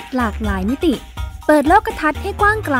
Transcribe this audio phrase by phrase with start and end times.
[0.00, 0.94] ศหลากหลายมิติ
[1.46, 2.78] เปิดโลกทัศน์ให้กว้างไกล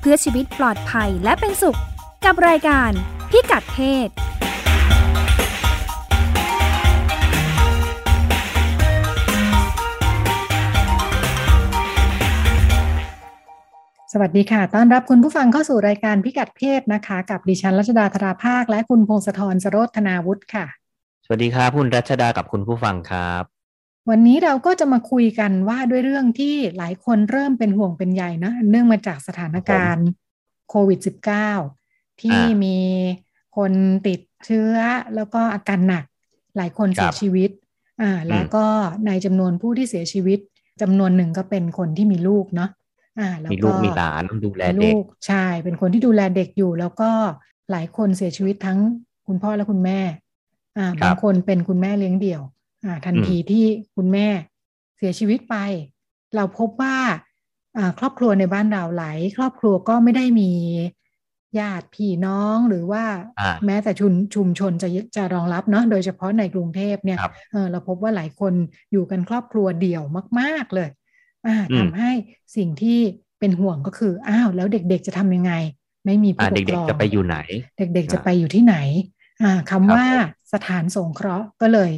[0.00, 1.78] เพื่อชีวิตปลอดภัยและเป็นสุข
[2.24, 2.90] กับรายการ
[3.30, 4.08] พิกัดเพศ
[14.16, 20.66] สวัสดีค่ะ ต้อนรับคุณผู้ฟังเข้าสู่รายการพิกัดเพศนะคะ กับดิฉันรัชดาธราภาค และคุณพงศธรสโรธนาวุฒิค่ะ
[21.24, 23.53] สวัสดีครับคุณรัชดากับคุณผู้ฟังครับ
[24.10, 30.06] วันนี้เราก็จะมาคุยกันว่าด้วยเรื่องที่หลายคนเริ่มเป็นห่วงเป็นใยนะเนื่องมาจากสถานการณ์
[30.70, 30.98] โควิด
[31.60, 32.78] -19 ที่อ่ามีมี
[33.56, 33.72] คน
[34.06, 34.76] ติดเชื้อ
[35.14, 36.04] แล้วก็อาการหนัก
[36.56, 37.50] หลายคนเสียครับชีวิต
[38.02, 38.64] อ่าแล้วก็
[39.06, 40.38] ในจำนวนผู้ที่เสียชีวิต
[40.82, 42.70] จำนวนหนึ่งก็เป็นคนที่มีลูกเนาะ
[43.18, 47.10] อ่าแล้วมีก็ลูกมีหลานต้องดูแลมีเด็กลูกใช่เป็นคนที่ดูแลเด็กอยู่ แล้วก็
[47.70, 48.78] หลายคนเสียชีวิตทั้ง
[49.26, 50.00] คุณพ่อและคุณแม่
[50.78, 52.52] อ่าครับบางคนเป็นคุณแม่เลี้ยงเดี่ยวอ่า
[53.06, 53.64] ทันอืมทีที่
[53.96, 54.28] คุณแม่
[54.96, 55.56] เสียชีวิตไป
[56.36, 56.96] เราพบว่า
[57.76, 60.50] อ่าครอบครัวในบ้านเราหลายครอบครัวก็ไม่ได้มี
[61.58, 63.04] ญาติพี่น้องหรือว่า
[63.40, 68.52] อ่าแม้แต่ชุมชุมชนจะจะรองรับเนาะโดยเฉพาะในกรุงเทพเนี่ยครับเออเราพบว่าหลายคน
[68.92, 70.02] อยู่กันครอบครัวเดี่ยว
[70.40, 70.88] มาก ๆเลย
[71.46, 72.10] อ่าอืมทำให้
[72.56, 72.98] สิ่งที่
[73.40, 75.52] เป็นห่วงก็คืออ้าวแล้วเด็กๆจะทำยังไง
[76.04, 77.36] ไม่มีอ่าผู้ปเด็กกครองๆจะไปอยู่ไหน
[77.78, 78.76] เด็กๆจะอ่าไปอยู่ที่ไหน
[79.42, 80.20] อ่าคำว่าผม
[80.52, 81.90] สถานสงเคราะห์ก็เลย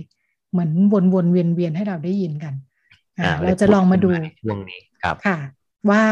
[0.51, 0.71] เหมือน
[1.15, 2.55] วนๆเวียนๆให้เราได้ยินกัน
[3.19, 5.39] อ่าอ่าเราจะลองมาดูในช่วงนี้ครับค่ะ
[5.91, 6.03] ว่า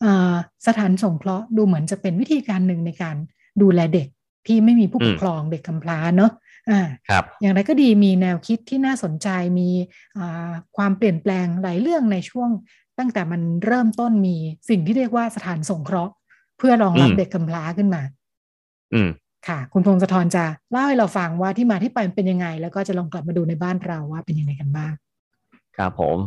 [0.00, 0.34] เอ่อ
[0.66, 3.16] สถานสงเคราะห์ดูเหมือนจะเป็นวิธีการหนึ่งในการ
[3.62, 4.08] ดูแลเด็ก
[4.46, 6.32] ที่ไม่มีผู้อืปมกครองเด็กกำพร้าเนาะ
[6.70, 9.68] อ่าครับ อย่างไรก็ดีมีแนวคิดที่น่าสนใจมี
[10.18, 12.50] อ่าความเปลี่ยนแปลงหลายเรื่องในช่วง
[12.98, 14.36] ตั้งแต่มันเริ่มต้นมี
[14.68, 16.12] สิ่งที่เรียกว่าสถานสงเคราะห์
[16.58, 18.02] เพื่อรองรับอืมเด็กกำพร้าขึ้นมา
[18.94, 19.08] อืม
[19.48, 24.92] ค่ะ คุณพงศธรจะเล่าให้เราฟังว่าที่มาที่ไปมันเป็นยังไง แล้วก็จะลองกลับมาดูในบ้านเราว่าเป็นยังไงกันบ้าง
[25.76, 26.18] ครับผม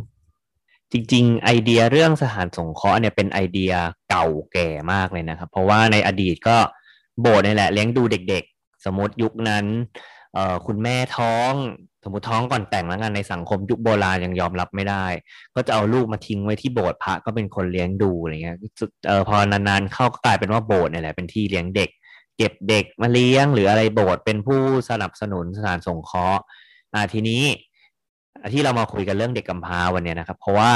[0.92, 3.72] จริงๆ ไอเดียเรื่องสถานสงเคราะห์เนี่ยเป็นไอเดีย
[4.10, 6.58] เก่าแก่มากเลยนะครับ เพราะว่าในอดีตก็
[7.22, 9.66] โบสถ์นี่แหละเลี้ยงดูเด็กๆ สมมติยุคนั้น
[10.68, 11.52] คุณแม่ท้อง
[12.04, 15.06] สมมติท้องก่อนแต่งแล้วกันในสังคมยุคโบราณยังยอมรับไม่ได้
[15.56, 18.58] ก็จะเอาลูกมาทิ้งไว้ที่โบสถ์พระก็เป็นคนเลี้ยงดูอะไรเงี้ย
[19.10, 21.90] ออพอนานๆเข้าก็กลายเป็นว่าโบสถ์นี่แหละเป็นที่เลี้ยงเด็ก
[22.40, 26.42] เก็บเด็กมาเลี้ยง หรืออะไรโบสถ์เป็นผู้สนับสนุนสถานสงเคราะห์
[26.94, 27.44] อ่าทีนี้
[28.54, 30.72] ที่เรามาคุยกันเรื่องเด็กกำพร้าวันนี้นะครับ เพราะว่า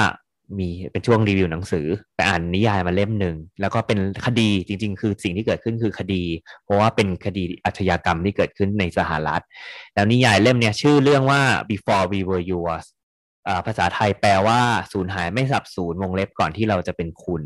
[0.57, 6.24] มีเป็นช่วงรีวิวหนังสือไปอ่านนิยายมาเล่มหนึ่งแล้วก็เป็นคดีจริง ๆ คือสิ่งที่เกิดขึ้นคือคดี
[6.63, 9.44] เพราะว่าเป็นคดีอาชญากรรมที่เกิดขึ้นในสหรัฐ
[9.94, 11.41] แล้วนิยายเล่มเนี้ยชื่อเรื่องว่า
[11.72, 12.86] Before We Were Yours
[13.47, 14.59] อ่าภาษาไทยแปลว่า
[14.91, 17.41] สูญหายไม่ดับสูญวงเล็บก่อนที่เราจะเป็นคุณ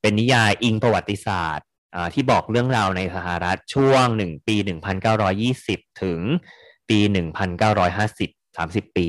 [0.00, 1.66] เป็นนิยายอิงประวัติศาสตร์
[2.14, 4.56] ที่บอกเรื่องราวในสหรัฐช่วงหนึ่งปี
[5.28, 6.20] 1920 ถึง
[6.88, 6.98] ปี
[7.78, 9.08] 1950 30 ปี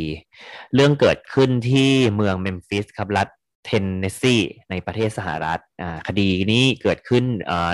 [0.76, 3.28] เรื่องเกิดขึ้นที่เมืองเมมฟิสครับรัฐ
[3.66, 4.38] เทนเนสซี
[4.70, 5.60] ในประเทศสหรัฐ
[6.08, 7.24] คดีนี้เกิดขึ้น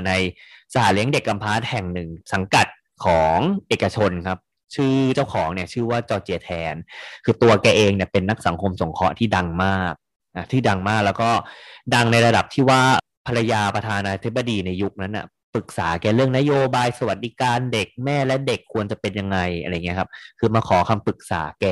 [0.08, 0.12] ใน
[0.74, 2.68] สถานเลี้ยงเด็กกำพร้าแห่งหนึ่งสังกัด
[3.06, 3.38] ของ
[3.68, 4.40] เอกชนครับ
[4.76, 6.76] ชื่อเจ้าของเนี่ยชื่อว่าจอร์เจแทน
[7.24, 9.94] คือตัวแกเองเนี่ยเป็นนักสังคมสงเคราะห์ที่ดังมาก
[10.52, 11.30] ที่ดังมากแล้วก็
[11.96, 12.82] ดังในระดับที่ว่า
[13.28, 15.26] ภรรยาประธานาธิบดีในยุคนั้นน่ะ
[15.56, 20.10] ปรึกษาแกเรื่องนโยบายสวัสดิการเด็กแม่และเด็กควรจะเป็นยังไงอะไรเงี้ยครับ
[20.40, 21.66] คือมาขอคำปรึกษาแก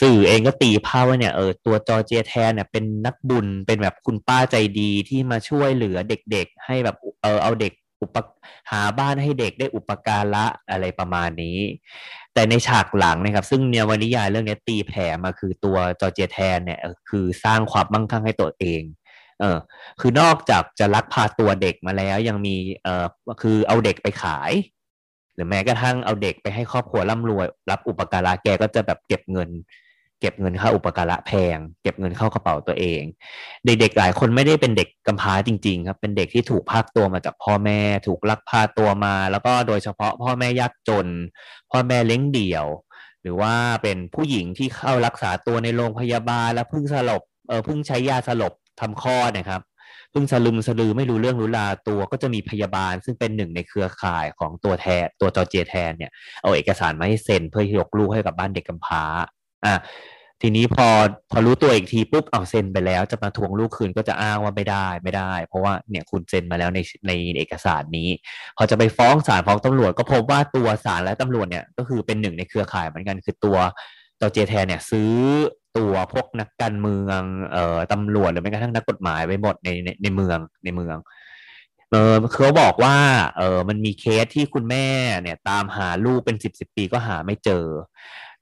[0.00, 7.72] สื่อเองก็ตีภาพว่าเนี่ยเออตัวจอเจแทนเนี่ยเป็นนักบุญเป็นแบบคุณป้าใจดีที่มาช่วยเหลือเด็กๆ ให้แบบเออเอาเด็ก
[8.02, 8.16] อุป
[8.70, 11.58] หาบ้านให้เด็กได้อุปการะอะไรประมาณนี้
[12.34, 18.82] แต่ในฉากหลังนะครับ ซึ่งเนี่ยวรรณนิยายเรื่องเนี้ยตีแผ่มาคือตัวจอเจแทนเนี่ยคือสร้างความมั่งคั่งให้ตัวเอง
[19.40, 19.58] เออ
[20.00, 23.06] คือนอกจากจะลักพาตัวเด็กมาแล้วยังมีเออ
[23.42, 24.52] คือเอาเด็กไปขาย
[25.34, 29.50] หรือแม้กระทั่งเอาเด็กไปให้ครอบครัวร่ำรวย รับอุปการะแกก็จะแบบเก็บเงิน
[30.20, 33.02] เก็บเงินค่าอุปการะแพง เก็บเงินเข้ากระเป๋าตัวเอง
[33.64, 41.06] เด็กๆหลายคนไม่ได้เป็นเด็กกำพร้าจริงๆครับเป็นเด็กที่ถูกพากตัวมาจากพ่อแม่ ถูกลักพาตัวมา แล้วก็โดยเฉพาะพ่อแม่ยากจน
[41.70, 42.66] พ่อแม่เลี้ยงเดี่ยว
[43.22, 48.52] หรือว่าเป็นผู้หญิงที่เข้ารักษาตัวในโรงพยาบาลแล้วเพิ่งสลบเออเพิ่งใช้ยาสลบ
[48.82, 49.62] ทำคลอดนะครับ
[50.10, 56.10] เพิ่งสลึมสลือไม่รู้เรื่องรู้ราตัวก็จะมีพยาบาล ซึ่งเป็นหนึ่งในเครือข่ายของตัวแทนตัวจอเจแทนเนี่ย
[56.42, 59.02] เอาเอกสารมาให้เซ็นเพื่อยกลูกให้กับบ้านเด็กกำพร้า
[59.66, 59.74] อะ
[60.42, 60.88] ทีนี้พอ
[61.30, 68.08] พอรู้ตัวอีกทีปุ๊บเอาเซ็นไปแล้ว จะมาทวงลูกคืนก็จะอ้างว่าไม่ได้ไม่ได้ เพราะว่าเนี่ยคุณเซ็นมาแล้วในในเอกสารนี้
[68.56, 73.56] พอจะไปฟ้องศาลฟ้องตำรวจก็พบว่าตัวศาลและตำรวจเนี่ยก็คือเป็นหนึ่งในเครือข่ายเหมือนกันคือตัว
[74.20, 75.12] จอเจแทนเนี่ยซื้อ
[75.78, 77.22] ตัวพวกนักการเมือง
[77.52, 80.96] เอ่อตำรวจหรือแม้กระทั่งนักกฎหมายไปหมดในในในเมืองในเมือง
[81.90, 82.96] เออเขาบอกว่า
[83.38, 84.86] เออมันมีเคสที่คุณแม่
[85.22, 87.66] เนี่ยตามหาลูกเป็นสิบสิบปีก็หาไม่เจอ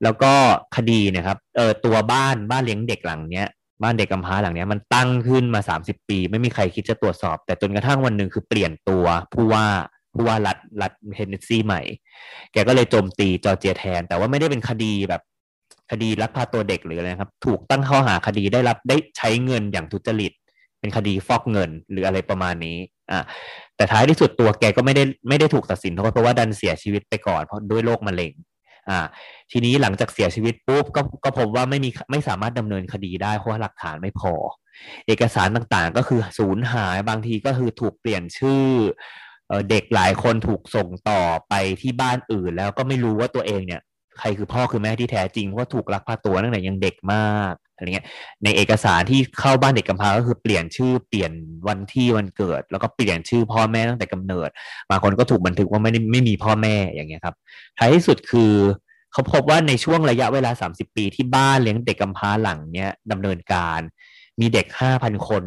[0.03, 0.32] แล้วก็
[0.77, 3.49] คดีนะครับเออตัวบ้านบ้านเลี้ยงเด็กหลังเนี้ย
[3.83, 9.67] บ้านเด็กกำพร้าหลังนี้มันตั้งขึ้นมาสามสิบปี ไม่มีใครคิดจะตรวจสอบ แต่จนกระทั่งวันหนึ่งคือเปลี่ยนตัวผู้ว่า
[10.15, 11.83] ผู้ว่ารัฐรัฐเทนเนสซีใหม่
[12.53, 15.23] แกก็เลยโจมตีจอร์เจียแทนน์ แต่ว่าไม่ได้เป็นคดีแบบ
[15.91, 20.33] คดีลักพาตัวเด็กหรืออะไรครับ ถูกตั้งข้อหาคดีได้รับได้ใช้เงินอย่างทุจริต
[20.81, 22.77] เป็นคดีฟอกเงินหรืออะไรประมาณนี้
[23.11, 23.21] อ่า
[23.77, 28.33] แต่ท้ายที่สุดตัวแกก็ไม่ได้ไม่ได้ถูกตัดสินเพราะว่าดันเสียชีวิตไปก่อนเพราะด้วยโรคมะเร็ง
[28.89, 28.99] อ่า
[29.53, 34.33] ทีนี้หลังจากเสียชีวิตปุ๊บก็ก็พบว่าไม่มีไม่สามารถดำเนินคดีได้เพราะหลักฐานไม่พอ
[35.07, 38.65] เอกสารต่างๆก็คือสูญหายบางทีก็คือถูกเปลี่ยนชื่อ
[39.71, 43.81] เด็กหลายคนถูกส่งต่อไปที่บ้านอื่น แล้วก็ไม่รู้ว่าตัวเองเนี่ย
[44.21, 48.07] ใครคือพ่อคือแม่ที่แท้จริงเพราะถูกลักพาตัวตั้งแต่ยังเด็กมากอะไรเงี้ย
[48.45, 51.33] ในเอกสารที่เข้าบ้านเด็กกำพร้าก็คือเปลี่ยนชื่อเปลี่ยน
[51.69, 54.49] วันที่วันเกิด แล้วก็เปลี่ยนชื่อพ่อแม่ตั้งแต่กำเนิด
[54.91, 57.37] บางคนก็ถูกบันทึกว่าไม่ได้ไม่มีพ่อแม่อย่างเงี้ยครับ
[57.79, 58.53] ท้ายที่สุดคือ
[59.13, 63.81] เขาพบว่าในช่วงระยะเวลา 30 ปีที่บ้านเลี้ยงเด็กกำพร้าหลังเนี้ยดำเนินการ
[64.41, 65.45] มีเด็ก 5,000 คน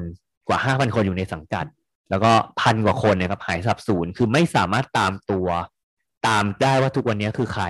[0.47, 1.65] กว่า 5,000 คนอยู่ในสังกัด
[2.09, 5.47] แล้วก็พันกว่าคนเนี่ยครับหายสับสูญคือไม่สามารถตามตัว
[6.27, 7.65] ตามได้ว่าทุกวันนี้คือใคร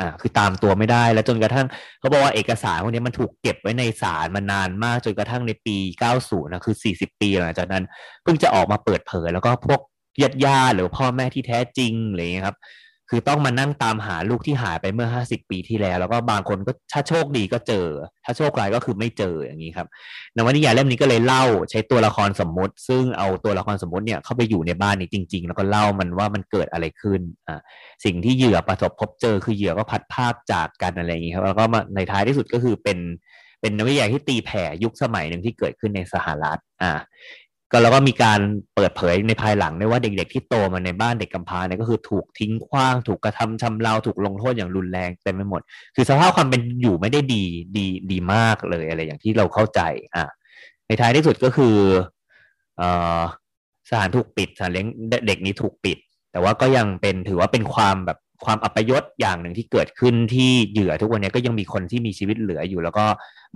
[0.00, 1.66] อ่าคือตามตัวไม่ได้แล้วจนกระทั่ง
[2.00, 5.76] เขาบอกว่าเอกสารพวกนี้มันถูกเก็บไว้ในศาลมานานมากจนกระทั่งในปี
[6.14, 7.84] 90นะคือ 40 ปีหลังจากนั้น
[8.22, 9.80] เพิ่งจะออกมาเปิดเผย แล้วก็พวก
[10.22, 12.56] ญาติญาติหรือพ่อแม่ที่แท้จริงอะไรอย่างนี้ครับ
[13.12, 17.86] คือต้องมานั่งตามหาลูกที่หายไปเมื่อ50ปีที่แล้ว แล้วก็บางคนก็ถ้าโชคดีก็เจอ
[18.24, 19.86] ถ้าโชคร้ายก็คือไม่เจออย่างนี้ครับ
[20.36, 27.60] นวนิยายเล่มนี้ก็เลยเล่าใช้ตัวละครสมมุติ ซึ่งเอาตัวละครสมมติเนี่ยเข้าไปอยู่ในบ้านนี้จริง ๆ แล้วก็เล่ามันว่ามันเกิดอะไรขึ้นอ่า
[28.04, 32.98] สิ่งที่เหยื่อประสบพบเจอคือเหยื่อก็พัดภาคจากกันอะไรอย่างนี้ครับแล้วก็มาในท้ายที่สุดก็คือเป็น
[33.60, 36.92] เป็นนวนิยายที่ตีแผ่ยุคสมัยหนึ่งที่เกิดขึ้นในสหรัฐ อ่า
[37.72, 38.40] ก็แล้วก็มีการ
[38.74, 45.60] เปิดเผยในภายหลังได้ว่าเด็กๆที่โตมาในบ้านเด็กกำพร้าเนี่ยก็คือถูกทิ้งขว้างถูกกระทำชำเราถูกลงโทษอย่างรุนแรงเต็มไปหมด
[45.94, 47.42] คือสภาพความเป็นอยู่ไม่ได้ดี
[47.76, 49.80] ดีดีมากเลยอะไรอย่างที่เราเข้าใจ
[50.14, 50.26] อะ
[50.86, 51.76] ในท้ายที่สุดก็คือ
[52.76, 52.88] เอ่
[53.18, 53.20] อ
[53.88, 54.86] สถานถูกปิดสถานเลี้ยง
[55.26, 55.98] เด็กนี้ถูกปิด
[56.32, 63.04] แต่ว่าก็ยังเป็นถือว่าเป็นความแบบ ความอัปยศอย่างหนึ่งที่เกิดขึ้นที่เหยื่อทุกวันนี้ก็ยังมีคนที่มีชีวิตเหลืออยู่ แล้วก็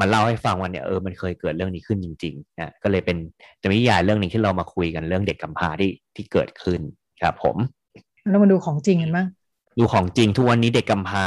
[0.01, 3.17] มาเล่าให้ฟังวันเนี่ยเออมันเคยเกิดเรื่องนี้ขึ้นจริงๆนะก็เลยเป็น
[3.63, 6.81] จะมียายเรื่องหนึ่งที่เรามาคุยกันเรื่องเด็กกำพร้าที่ที่เกิดขึ้น
[7.23, 7.57] ครับผม
[8.31, 9.27] เรามาดูของจริงกันบ้าง
[9.79, 11.27] ดูของจริงทุกวันนี้เด็กกำพร้า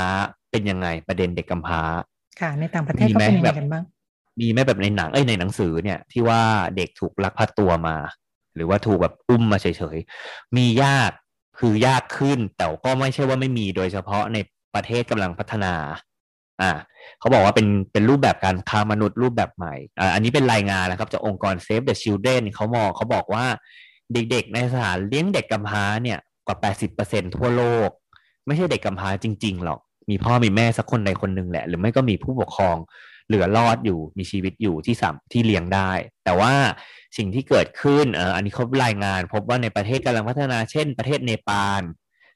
[0.51, 1.81] เป็นยังไงประเด็นเด็กกำพร้า
[2.42, 3.83] ค่ะ ในต่างประเทศเขาเป็นยังไงกันบ้าง
[4.39, 6.42] มีไหมแบบในหนังเอ้ยในหนังสือเนี่ยที่ว่า
[6.77, 7.95] เด็กถูกลักพาตัวมา
[8.56, 11.12] หรือว่าถูกแบบอุ้มมาเฉยๆมียาก
[11.59, 14.38] คือยากขึ้นแต่ก็ไม่ใช่ว่าไม่มีโดยเฉพาะใน
[14.75, 15.74] ประเทศกำลังพัฒนา
[16.62, 16.71] อ่า
[17.19, 23.45] เขาบอกว่าเป็นเป็นรูปแบบการค้ามนุษย์รูปแบบใหม่อ่าอันนี้เป็นรายงานนะครับจากองค์กร Save the Children เขามองเขาบอกว่า
[24.13, 26.57] เด็กๆ ในสถานเลี้ยงเด็กกำพร้าเนี่ยกว่า
[26.98, 27.89] 80%ทั่วโลก
[28.45, 29.80] ไม่ใช่เด็กกำพร้าจริง ๆ หรอก
[30.10, 32.77] มีพ่อมีแม่สักคนใดคนหนึ่งแหละ หรือไม่ก็มีผู้ปกครอง
[33.27, 35.91] เหลือรอดอยู่มีชีวิตอยู่ที่สามที่เลี้ยงได้
[36.25, 36.53] แต่ว่า
[37.18, 41.81] สิ่งที่เกิดขึ้นอันนี้เขารายงาน พบว่าในประเทศกำลังพัฒนาเช่น ประเทศเนปาล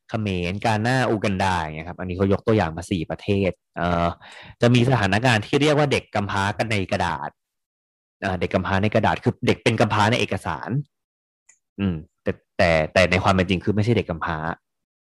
[0.09, 4.07] เขมรกาหน้าอูกันดาอย่างเงี้ยครับอันนี้เขายกตัวอย่างมาสี่ประเทศเอ่อ
[4.61, 7.29] จะมีสถานการณ์ที่เรียกว่าเด็กกำพร้ากันในกระดาษ
[8.21, 10.69] เเด็กกำพร้าในกระดาษคือเด็กเป็นกำพร้าในเอกสาร
[11.79, 14.37] อืม แต่แต่แต่ในความเป็นจริงคือไม่ใช่เด็กกำพร้า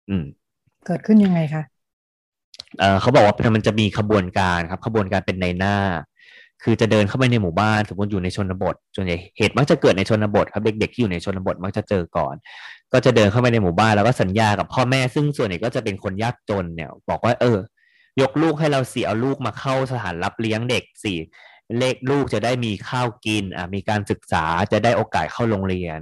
[0.09, 0.25] อืม
[0.87, 1.63] เกิดขึ้นยังไงคะ
[2.79, 5.77] เเขาบอกว่ามันจะมีขบวนการครับขบวนการเป็นในหน้า
[6.65, 12.35] คือจะเดินเข้าไปในหมู่บ้านสมมติอยู่ในชนบทส่วนใหญ่เหตุมักจะเกิดในชนบทครับเด็กๆที่อยู่ในชนบทมักจะเจอก่อน
[12.93, 17.59] ก็จะเดินเข้าไปในหมู่บ้านแล้วก็สัญญากับพ่อแม่ซึ่งส่วนใหญ่ก็จะเป็นคนยากจนเนี่ย บอกว่า เออ
[18.21, 21.15] ยกลูกให้เราเสียเอาลูกมาเข้าสถานรับเลี้ยงเด็กสิ
[21.79, 26.01] เลขลูกจะได้มีข้าวกินอ่ามีการศึกษาจะได้โอกาสเข้าโรงเรียน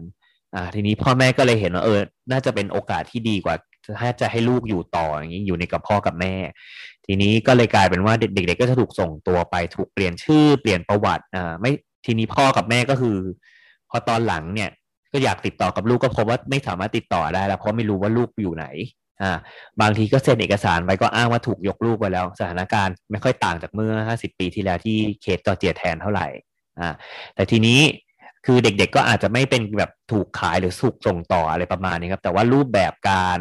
[0.54, 2.00] อ่าทีนี้พ่อแม่ก็เลยเห็นว่าเออ
[2.30, 3.54] น่าจะเป็นโอกาสที่ดีกว่า
[4.00, 6.34] ถ้าจะให้ลูกอยู่ต่ออย่างนี้อยู่ในกับพ่อกับแม่
[7.06, 11.72] ทีนี้ก็เลยกลายเป็นว่าเด็ก ๆ ก็จะถูกส่งตัวไปถูกเปลี่ยนชื่อเปลี่ยนประวัติอ่าไม่
[12.06, 13.16] ทีนี้พ่อกับแม่ก็คือ
[13.90, 14.70] พอตอนหลังเนี่ย
[15.12, 18.66] ก็อยากติดต่อกับลูกก็พบว่าไม่สามารถติดต่อได้แล้วเพราะไม่รู้ว่าลูกอยู่ไหน
[19.22, 19.32] อ่า
[19.80, 26.26] บางทีก็เซ็นเอกสารไปก็อ้างว่าถูกยกลูกไปแล้ว สถานการณ์ไม่ค่อยต่างจากเมื่อห้าสิบปีที่แล้วที่เคสจอเจียแทนเท่าไหร่
[26.80, 26.88] อ่า
[27.34, 27.80] แต่ทีนี้
[28.46, 33.40] คือเด็กๆก็อาจจะไม่เป็นแบบถูกขายหรือสุกส่งต่ออะไรประมาณนี้ครับ แต่ว่ารูปแบบการ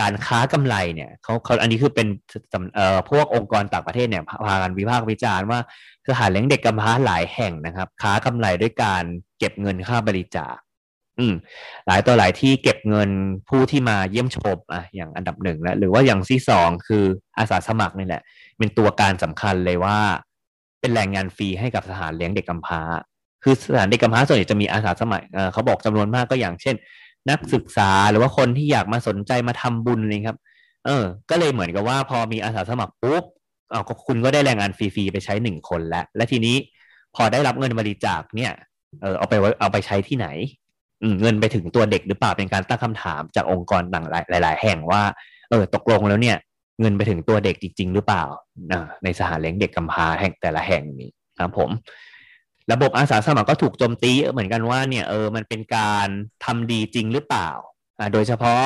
[0.00, 2.08] การค้ากำไรเนี่ยเขาเขาอันนี้คือเป็น
[2.74, 5.60] เอ่อพวกองค์กรต่างประเทศเนี่ยพากันวิพากษ์วิจารณ์ว่า
[6.08, 9.04] สถานเลี้ยงเด็กกำพร้าหลายแห่งนะครับ ค้ากำไรด้วยการ
[9.38, 10.56] เก็บเงินค่าบริจาค
[11.18, 11.34] อืม
[11.86, 13.10] หลายต่อหลายที่เก็บเงิน
[13.48, 17.04] ผู้ที่มาเยี่ยมชมอะอย่างอันดับหนึ่งแล้วหรือว่าอย่างที่สองคือ
[17.38, 18.22] อาสาสมัครนี่แหละ
[18.58, 19.98] เป็นตัวการสำคัญเลยว่า
[20.80, 22.80] เป็นแรงงานฟรีให้กับสถานเลี้ยงเด็กกำพร้า
[23.42, 26.76] คือสถานเด็กกำพร้าส่วนใหญ่จะมีอาสาสมัครเขาบอกจำนวนมากก็อย่างเช่น
[27.30, 30.38] นักศึกษาหรือว่าคนที่อยากมาสนใจมาทำบุญเลยครับ
[30.86, 33.24] เออ ก็เลยเหมือนกับว่าพอมีอาสาสมัครปุ๊บ
[33.72, 36.56] อ๋อคุณก็ได้แรงงานฟรีๆไปใช้หนึ่งคนแล้ว และทีนี้
[37.16, 38.52] พอได้รับเงินบริจาคเนี่ย
[39.02, 40.26] เออเอาไปเอาไปใช้ที่ไหน
[41.22, 45.02] เงินไปถึงตัวเด็กหรือเปล่าเป็นการตั้งคำถามจากองค์กรต่างหลาย ๆ แห่งว่า
[45.50, 46.36] เออตกลงแล้วเนี่ย
[46.80, 48.24] เงินไปถึงตัวเด็กจริง ๆ หรือเปล่า
[49.04, 51.10] ในสถานเลี้ยงเด็กกำพร้าแห่งแต่ละแห่งนี้
[51.40, 51.70] ครับผม
[52.72, 56.08] ระบบอาสาสมัครก็ถูกโจมตีเหมือนกันว่าเนี่ยเออมันเป็นการ
[56.44, 57.48] ทำดีจริงหรือเปล่า
[57.98, 58.62] อ่าโดยเฉพาะ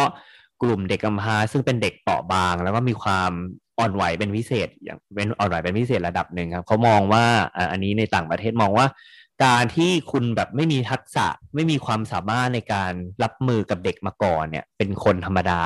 [0.63, 3.33] กลุ่มเด็กกำพร้าซึ่งเป็นเด็กเปราะบาง แล้วก็มีความ
[3.79, 7.25] อ่อนไหวเป็นพิเศษ อย่างเป็นอ่อนไหวเป็นพิเศษระดับหนึ่งครับเขามองว่า
[7.73, 8.87] อันนี้ในต่างประเทศมองว่า
[9.45, 12.93] การที่คุณแบบไม่มีทักษะไม่มีความสามารถในการ
[13.23, 15.63] รับมือกับเด็กมาก่อนเนี่ยเป็นคนธรรมดา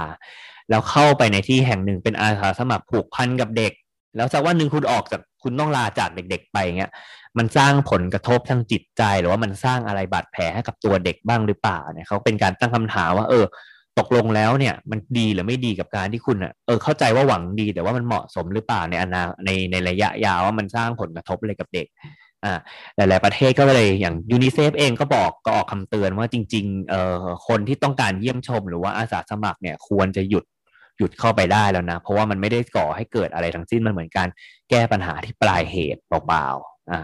[0.70, 3.72] แล้วเข้าไปในที่แห่งหนึ่งเป็นอาสาสมัครผูกพันกับเด็ก
[4.16, 6.92] แล้วสักวันหนึ่งคุณออกจากคุณต้องลาจากเด็ก ๆ ไปเงี้ย
[7.38, 13.44] มันสร้างผลกระทบทางจิตใจ หรือว่ามันสร้างอะไรบาดแผลให้กับตัวเด็กบ้างหรือเปล่าเนี่ยเขาเป็นการตั้งคำถามว่า เออ
[13.98, 21.86] ตกลงแล้วเนี่ย มันดีหรือไม่ดีกับการที่คุณอะเออเข้าใจว่าหวังดีแต่ว่ามันเหมาะสมหรือเปล่าในอนาในในระยะยาวว่ามันสร้างผลกระทบอะไรกับเด็ก
[22.44, 22.58] อ่า
[22.96, 30.44] หลาย ๆ ประเทศก็เลยอย่างยูนิเซฟเองก็บอกก็ออกคำเตือนว่าจริงๆเอ่อคนที่ต้องการเยี่ยมชม หรือว่าอาสาสมัครเนี่ยควรจะหยุด
[30.98, 34.28] หยุดเข้าไปได้แล้วนะ เพราะว่ามันไม่ได้ก่อให้เกิดอะไรทั้งสิ้นมันเหมือนการ
[34.70, 37.00] แก้ปัญหาที่ปลายเหตุเปล่าๆ อ่า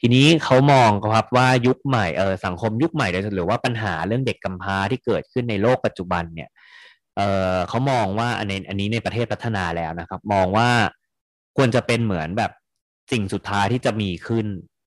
[0.00, 6.50] ทีนี้เขามองครับว่ายุคใหม่เออสังคมยุคใหม่หรือว่าปัญหาเรื่องเด็กกำพร้าที่เกิดขึ้นในโลกปัจจุบันเนี่ย
[7.16, 7.20] เอ
[7.54, 10.68] อเขามองว่าอันนี้อันนี้ในประเทศพัฒนาแล้วนะครับ มองว่า
[11.56, 12.52] ควรจะเป็นเหมือนแบบ
[13.12, 14.46] สิ่งสุดท้ายที่จะมีขึ้น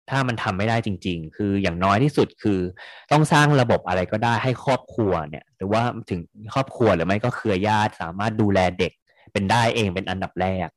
[0.10, 2.60] ถ้ามันทำไม่ได้จริง ๆ คืออย่างน้อยที่สุดคือ
[3.12, 6.20] ต้องสร้างระบบอะไรก็ได้ให้ครอบครัวเนี่ย หรือว่าถึง
[6.54, 8.94] ครอบครัวหรือไม่ก็เครือญาติสามารถดูแลเด็ก
[9.34, 10.68] เป็นได้เองเป็นอันดับแรก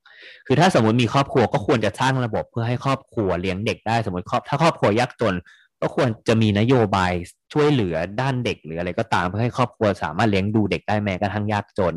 [0.46, 5.34] คือถ้าสมมติมีครอบครัวก็ควรจะสร้างระบบเพื่อให้ครอบครัวเลี้ยงเด็กได้สมมติครอบถ้าครอบครัวยากจน
[5.80, 7.12] ก็ควรจะมีนโยบาย
[7.52, 11.94] ช่วยเหลือด้านเด็กหรืออะไรก็ตามเพื่อให้ครอบครัวสามารถเลี้ยงดูเด็กได้แม้กระทั่งยากจน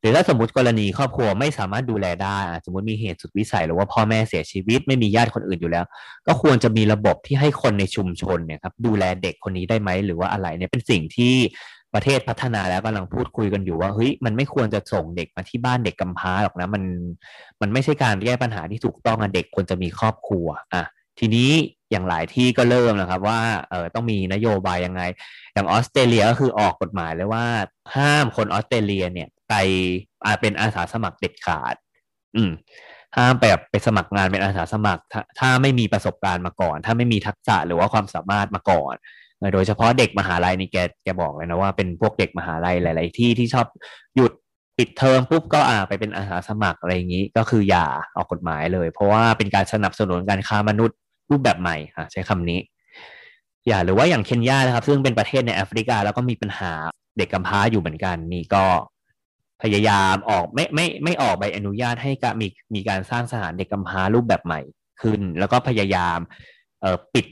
[0.00, 5.84] หรือถ้าสมมติกรณีครอบครัวไม่สามารถดูแลได้ สมมติมีเหตุสุดวิสัยหรือว่าพ่อแม่เสียชีวิตไม่มีญาติคนอื่นอยู่แล้ว
[6.26, 11.34] ก็ควรจะมีระบบที่ให้คนในชุมชนเนี่ยครับดูแลเด็กคนนี้ได้ไหมหรือว่าอะไรเนี่ยเป็นสิ่งที่
[11.94, 16.82] ประเทศพัฒนาแล้วกำลังพูดคุยกันอยู่ว่าเฮ้ยมันไม่ควรจะส่งเด็กมาที่บ้านเด็กกำพร้าหรอกนะมัน
[17.60, 20.84] มันไม่ใช่การแก้ปัญหาที่ถูกต้องอะเด็กควรจะมีครอบครัวอะ
[21.18, 21.50] ทีนี้
[21.90, 25.02] อย่างหลายที่ก็เริ่มแล้วครับว่าเออต้องมีนโยบายยังไง
[25.52, 27.44] อย่างออสเตรเลียก็คือออกกฎหมายเลยว่า
[27.96, 29.54] ห้ามคนออสเตรเลียเนี่ยไป
[30.40, 31.74] เป็นอาสาสมัครเด็ดขาด
[32.36, 32.50] อืม
[33.16, 38.94] ห้ามไปแบบไปสมัครงานเป็นอาสาสมัคร ถ้าถ้าไม่มีประสบการณ์มาก่อน ถ้าไม่มีทักษะหรือว่าความสามารถมาก่อน
[39.54, 43.66] โดยเฉพาะเด็กมหาลัยนี่แกแกบอกเลยนะว่าเป็นพวกเด็กมหาลัยหลาย ๆ ที่ที่ชอบ
[44.16, 44.32] หยุด
[44.78, 47.86] ปิดเทอมปุ๊บก็อ่าไปเป็นอาสาสมัครอะไรอย่างนี้ก็คืออย่า
[48.16, 50.96] ออกกฎหมายเลย เพราะว่าเป็นการสนับสนุนการค้ามนุษย์
[51.30, 52.60] รูปแบบใหม่ค่ะใช้คำนี้
[53.66, 56.72] อย่าหรือว่าอย่างเคนยานะครับ ซึ่งเป็นประเทศในแอฟริกา แล้วก็มีปัญหา
[57.18, 58.64] เด็กกำพร้าอยู่เหมือนกัน นี่ก็
[59.62, 64.60] พยายามออกไม่ไม่ไม่ออกใบอนุญาตให้กมีมีการสร้างสถานเด็กกำพร้ารูปแบบใหม่
[65.00, 66.18] ขึ้น แล้วก็พยายาม
[66.80, 67.26] เอ่อปิด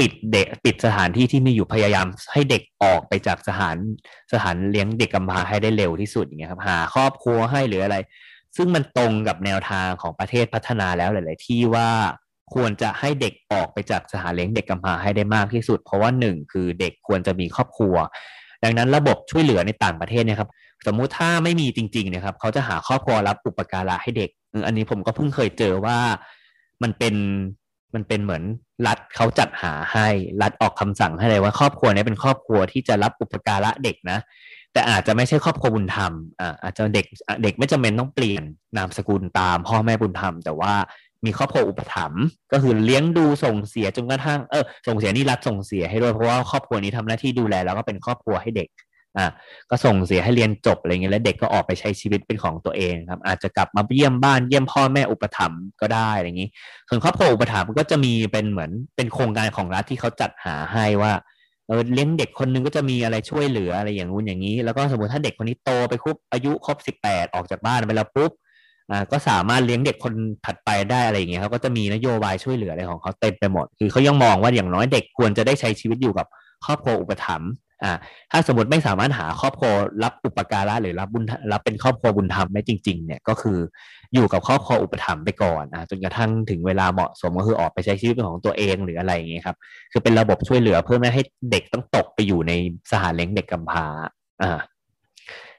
[0.00, 3.76] ปิดเด็กปิดสถานที่ที่มีอยู่พยายามให้เด็กออกไปจากสถาน
[4.32, 7.96] สถานเลี้ยงเด็กกำพร้าให้ได้เร็วที่สุดอย่างเงี้ยครับหาครอบครัวให้หรืออะไร
[8.56, 11.88] ซึ่งมันตรงกับแนวทางของประเทศพัฒนาแล้วหลาย ๆ ที่ว่า
[12.54, 17.94] ควรจะให้เด็กออกไปจากสถานเลี้ยงเด็กกำพร้าให้ได้มากที่สุด เพราะว่าหนึ่งคือเด็กควรจะมีครอบครัว
[18.64, 20.50] ดังนั้นระบบช่วยเหลือในต่างประเทศเนี่ยครับ
[20.86, 24.30] สมมุติถ้าไม่มีจริงๆเนี่ยครับ เขาจะหาครอบครัวรับอุปการะให้เด็ก
[24.66, 25.98] อันนี้ผมก็เพิ่งเคยเจอว่า
[26.82, 27.14] มันเป็น
[27.94, 28.42] มันเป็นเหมือน
[28.86, 30.08] รัฐเขาจัดหาให้
[30.42, 34.18] รัฐออกคำสั่งให้เลยว่าครอบครัวนี้เป็นครอบครัวที่จะรับอุปการะเด็กนะ
[34.72, 37.06] แต่อาจจะไม่ใช่ครอบครัวบุญธรรมอ่าอาจจะเด็ก
[37.42, 38.42] เด็กไม่จำเป็นต้องเปลี่ยน
[38.76, 40.74] นามสกุลตามพ่อแม่บุญธรรม แต่ว่า
[41.24, 42.22] มีครอบครัวอุปถัมภ์
[42.52, 48.68] ก็คือเลี้ยงดูส่งเสียจนกระทั่งเออส่งเสียนี่รัฐส่งเสียให้ด้วยเพราะว่าครอบครัวนี้ทำหน้าที่ดูแลแล้วก็เป็นครอบครัวให้เด็ก
[49.18, 49.26] อะ
[49.70, 56.48] ก็ส่งเสียให้เรียนจบอะไรเงี้ยแล้วเด็กก็ออกไปใช้ชีวิตเป็นของตัวเองครับ อาจจะกลับมาเยี่ยมบ้านเยี่ยมพ่อแม่อุปถัมภ์ก็ได้อะไรอย่างนี้
[56.88, 61.12] ส่วนครอบครัวอุปถัมภ์ก็จะมีเป็นเหมือนเป็นโครงการของรัฐที่เขาจัดหาให้ว่า
[61.68, 68.32] เออเลี้ยงเด็กคนนึงก็จะมีอะไรช่วยเหลืออะไรอย่างงู้นอย่างนี้ แล้วก็สมมติถ้าเด็กคนนี้โตไปครบอายุครบสิบแปดออกจากบ้านไปแล้วปุ๊บ
[68.90, 70.14] อ่าก็สามารถเลี้ยงเด็กคน
[70.46, 76.26] ถัดไปได้อะไรอย่างเงี้ยเขาก็จะมีนโยบายช่วยเหลืออะไรของเขาเต็มไปหมด คือเขายังมองว่าอย่างน้อยเด็กควรจะได้ใช้ชีวิตอยู่กับ
[76.66, 77.50] ครอบครัวอุปถัมภ์
[77.84, 77.92] อ่า
[78.30, 79.72] ถ้าสมมติไม่สามารถหาครอบครัว
[80.02, 83.58] รับอุปการะหรือรับบุญรับเป็นครอบครัวบุญธรรมได้จริงๆเนี่ยก็คือ
[84.14, 89.56] อยู่กับครอบครัวอุปถัมภ์ไปก่อนอ่าจนกระทั่งถึงเวลาเหมาะสมก็คือออกไปใช้ชีวิตเป็นของตัวเองหรืออะไรอย่างเงี้ยครับ
[89.92, 92.52] คือเป็นระบบช่วยเหลือเพื่อไม่ให้เด็กต้องตกไปอยู่ใน
[92.90, 93.86] สถานเลี้ยงเด็กกำพร้า
[94.42, 94.52] อ่า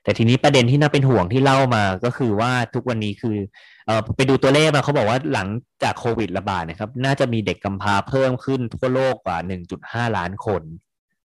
[0.04, 3.38] แต่ทีนี้ประเด็นที่น่าเป็นห่วงที่เล่ามาก็คือว่าทุกวันนี้คือ
[3.86, 5.48] เออไปดูตัวเลขมาเขาบอกว่าหลัง
[5.84, 9.38] จากโควิดระบาดนะครับ น่าจะมีเด็กกำพร้าเพิ่มขึ้นทั่วโลกกว่า
[9.78, 10.62] 1.5 ล้านคน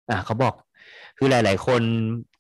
[0.09, 0.53] อ่าเขาบอก
[1.17, 1.81] คือหลาย ๆ คน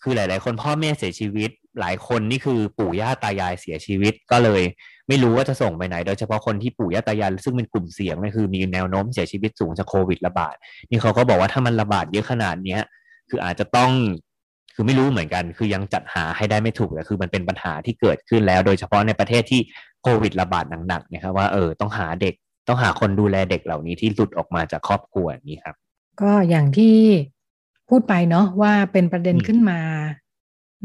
[0.03, 4.61] คือหลาย ๆ คนพ่อแม่เสียชีวิต หลายคนนี่คือปู่ย่าตายายเสียชีวิตก็เลย
[5.07, 10.55] ไม่รู้ว่าจะส่งไปไหน โดยเฉพาะคนที่ปู่ย่าตายายซึ่งเป็นกลุ่มเสี่ยงนี่คือมีแนวโน้มเสียชีวิตสูงจากโควิดระบาด
[10.89, 12.81] นี่เขาก็บอกว่าถ้ามันระบาดเยอะขนาดเนี้ย
[13.29, 13.91] คืออาจจะต้อง
[14.75, 19.61] คือไม่รู้เหมือนกัน คือยังจัดหาให้ได้ไม่ถูกแต่คือมันเป็นปัญหาที่เกิดขึ้นแล้ว โดยเฉพาะในประเทศที่
[20.03, 22.33] โควิดระบาดหนักๆนะครับว่าเออต้องหาเด็ก
[22.67, 25.75] ต้องหาคนดูแลเด็กเหล่านี้ที่หลุดออกมาจากครอบครัวนี้ครับ
[26.21, 26.95] ก็อย่างที่
[27.89, 29.79] พูดไปเนาะว่าเป็นประเด็นขึ้นมา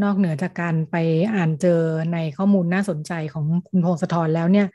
[0.02, 0.96] นอกเหนือจากการไป
[1.34, 1.80] อ่านเจอ
[2.12, 4.66] ในข้อมูลน่าสนใจของคุณพงศธรแล้วเนี่ย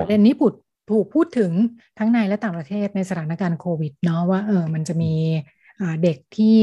[0.00, 0.54] ประเด็นนี้ปุด
[0.90, 1.52] ถูกพูดถึง
[1.98, 5.14] ทั้งในและต่างประเทศในสถานการณ์โควิดเนาะว่าเออมันจะมี
[6.02, 6.58] เด็กที่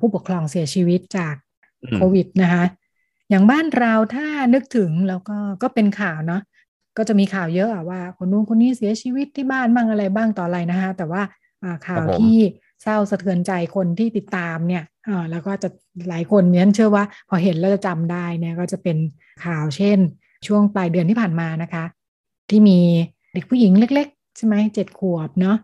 [0.00, 1.34] ผู้ปกครองเสียชีวิตจาก
[1.96, 2.64] โควิดนะคะ
[3.30, 6.42] อย่างบ้านเราถ้านึกถึงแล้วก็ก็เป็นข่าวเนาะ
[6.96, 11.22] ก็จะมีข่าวเยอะอะว่า คนนู้นคนนี้เสียชีวิตที่บ้านบ้างอะไรบ้างต่ออะไรนะคะแต่ว่า
[11.86, 12.36] ข่าวที่
[12.82, 14.84] เศร้าสะเทือนใจคนที่ติดตามเนี่ย
[15.30, 15.68] แล้วก็จะ
[16.08, 18.96] หลายคนเนี่ยเชื่อว่าพอเห็นแล้วจะจำได้เนี่ยก็จะเป็น
[19.44, 19.98] ข่าวเช่น
[20.46, 21.84] ช่วงปลายเดือนที่ผ่านมานะคะ
[22.50, 22.78] ที่มี
[23.32, 25.56] เด็กผู้หญิงเล็ก ๆ ใช่ไหมเจ็ดขวบเนาะ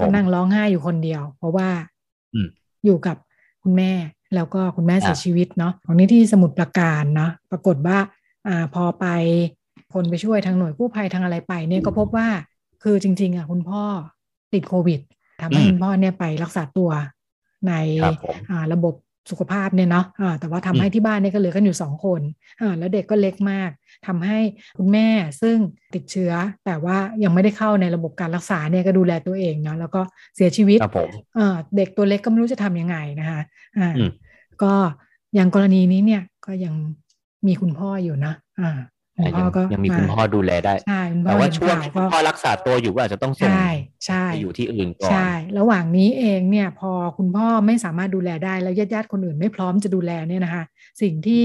[0.00, 1.68] ก็นั่งร้องไห้อยู่คนเดียว เพราะว่า
[2.84, 3.16] อยู่กับ
[3.62, 3.92] คุณแม่
[4.34, 7.98] แล้วก็คุณแม่เสียชีวิตเนาะของนี้ที่สมุดประการเนาะปรากฏว่า
[8.48, 9.06] อ่าพอไป
[9.92, 12.28] คนไปช่วยทางหน่วยกู้ภัยทางอะไรไปเนี่ยก็พบว่า
[12.82, 13.82] คือจริง ๆอะคุณพ่อ
[14.54, 15.00] ติดโควิด
[15.44, 16.90] ทำให้คุณพ่อเนี่ยไปรักษาตัว
[17.68, 17.72] ใน
[18.72, 18.94] ระบบ
[19.30, 22.20] สุขภาพเนี่ยเนาะะแต่ว่าทำให้ที่บ้านเนี่ยก็เหลือกันอยู่สองคน
[22.78, 23.70] แล้วเด็กก็เล็กมาก
[24.06, 24.38] ทำให้
[24.78, 25.08] คุณแม่
[25.42, 25.56] ซึ่ง
[25.94, 26.32] ติดเชื้อ
[26.64, 30.00] แต่ว่ายังไม่ได้เข้าในระบบการรักษาเนี่ยก็ดูแลตัวเองเนาะแล้วก็
[30.36, 30.78] เสียชีวิต
[31.76, 33.40] เด็กตัวเล็กก็ไม่รู้จะทํำยังไงนะคะ
[34.62, 34.74] ก็
[35.34, 36.74] อย่างกรณีนี้เนี่ยก็ยัง
[37.46, 38.78] มีคุณพ่ออยู่นะอ่า
[39.16, 43.52] คุณพ่อก็ยังมีคุณพ่อดูแลได้ใช่แต่ว่าช่วงที่คุณพ่อรักษาตัวอยู่ก็อาจจะต้องส่ง
[44.06, 50.64] ใช่อยู่ที่อื่นก่อน ใช่ ระหว่างนี้เองเนี่ยพอคุณพ่อไม่สามารถดูแลได้แล้วญาติญาติคนอื่นไม่พร้อมจะดูแลเนี่ยนะคะ
[51.02, 51.42] สิ่งที่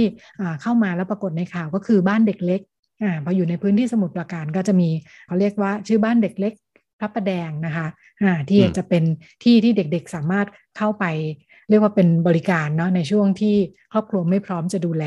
[0.62, 2.62] เข้ามาแล้วปรากฏในข่าวก็คือบ้านเด็กเล็ก
[3.04, 4.90] อ่าพออยู่ในพื้นที่สมุทรปราการก็จะมี
[5.28, 6.54] เขาเรียกว่าชื่อบ้านเด็กเล็ก
[7.00, 7.88] พระประแดงนะคะ
[8.22, 9.04] อ่าที่จะเป็น
[9.44, 11.06] ที่ที่เด็กๆสามารถเข้าไป
[11.70, 13.56] เรียกว่าเป็นบริการเนาะในช่วงที่
[13.94, 15.06] ครอบครัวไม่พร้อมจะดูแล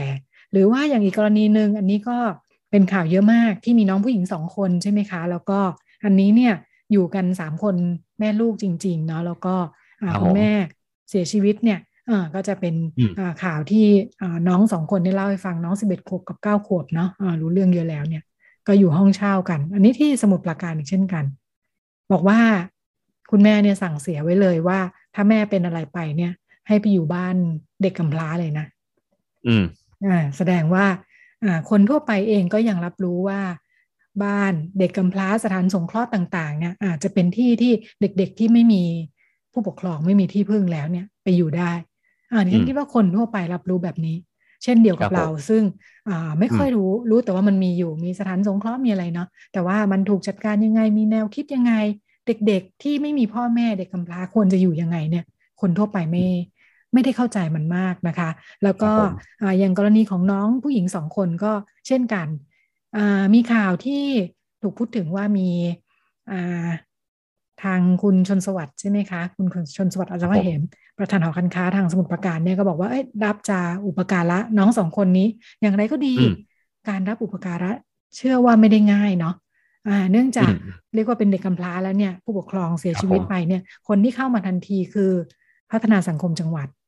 [0.53, 2.17] หรือว่าอย่างอีกกรณีหนึ่งอันนี้ก็
[2.73, 5.59] เป็นข่าวเยอะมากที่มีน้องผู้หญิงสองคนใช่ไหมคะ แล้วก็
[6.05, 6.55] อันนี้เนี่ย
[6.93, 7.75] อยู่กันสามคน
[8.19, 9.55] แม่ลูกจริง ๆ เนาะแล้วก็
[10.21, 10.51] คุณแม่
[11.11, 11.79] เสียชีวิตเนี่ย
[12.35, 12.75] ก็จะเป็น
[13.43, 13.87] ข่าวที่
[14.49, 17.09] น้องสองคนได้เล่าให้ฟังน้องสิบเอ็ดขวบกับเก้าขวบเนาะ
[17.41, 18.23] รู้เรื่องเยอะแล้วเนี่ย
[18.67, 21.25] ก็อยู่ห้องเช่ากัน อันนี้ที่สมุดปราการอีกเช่นกัน
[22.13, 22.41] บอกว่า
[23.31, 24.79] คุณแม่เนี่ยสั่งเสียไว้เลยว่า
[25.15, 26.33] ถ้าแม่เป็นอะไรไปเนี่ย
[26.69, 27.37] ให้ไปอยู่บ้าน
[27.83, 28.67] เด็กกำพร้าเลยนะ
[29.47, 29.65] อืม
[30.07, 30.85] อ่าแสดงว่า
[31.71, 33.41] คนทั่วไปเองก็ยังรับรู้ว่า
[34.23, 38.83] บ้านเด็กกำพร้าสถานสงเคราะห์ต่างๆเนี่ยอาจจะเป็นที่ที่เด็กๆที่ไม่มี
[39.53, 41.73] ผู้ปกครองไม่มีที่พึ่งแล้วเนี่ยไปอยู่ได้
[42.33, 44.17] อ่านี่คิดว่าคนทั่วไปรับรู้แบบนี้
[44.65, 45.63] เช่นเดียวกับเรา ซึ่ง
[46.09, 51.73] อ่าไม่ค่อยรู้รู้แต่ว่ามันมีอยู่มีสถานสงเคราะห์มีอะไรเนาะแต่ว่ามันถูกจัดการยังไงมีแนวคิดยังไง
[52.27, 55.25] เด็กๆที่ไม่มีพ่อแม่เด็กกำพร้าควรจะอยู่ยังไงเนี่ย
[55.61, 56.25] คนทั่วไปไม่
[56.93, 58.31] ไม่ได้เข้าใจมันมากนะคะ
[58.65, 58.91] แล้วก็
[59.59, 61.53] อย่างกรณีของน้องผู้หญิงสองคนก็
[61.87, 62.29] เช่นกัน
[63.35, 64.05] มีข่าวที่
[64.63, 65.49] ถูกพูดถึงว่ามี
[67.63, 70.61] ทางคุณชนสวัสดิ์ใช่ไหมคะ คุณชนสวัสดิ์อาจารย์เห็น
[70.99, 75.29] ประธานหอการค้าทางสมุทรปราการเนี่ยก็บอกว่าเอ้รับจาอุปการะน้องสองคนนี้
[75.61, 76.15] อย่างไรก็ดี
[76.89, 77.71] การรับอุปการะ
[78.17, 79.35] เชื่อว่าไม่ได้ง่ายเนาะ
[80.13, 80.53] เนื่องจาก
[80.95, 85.13] เรียกว่าเป็นเด็กกำพร้าแล้วเนี่ย ผู้ปกครองเสียชีวิตไปเนี่ย คนที่เข้ามาทันทีคือ
[85.71, 86.82] พัฒนาสังคมจังหวัดอ่า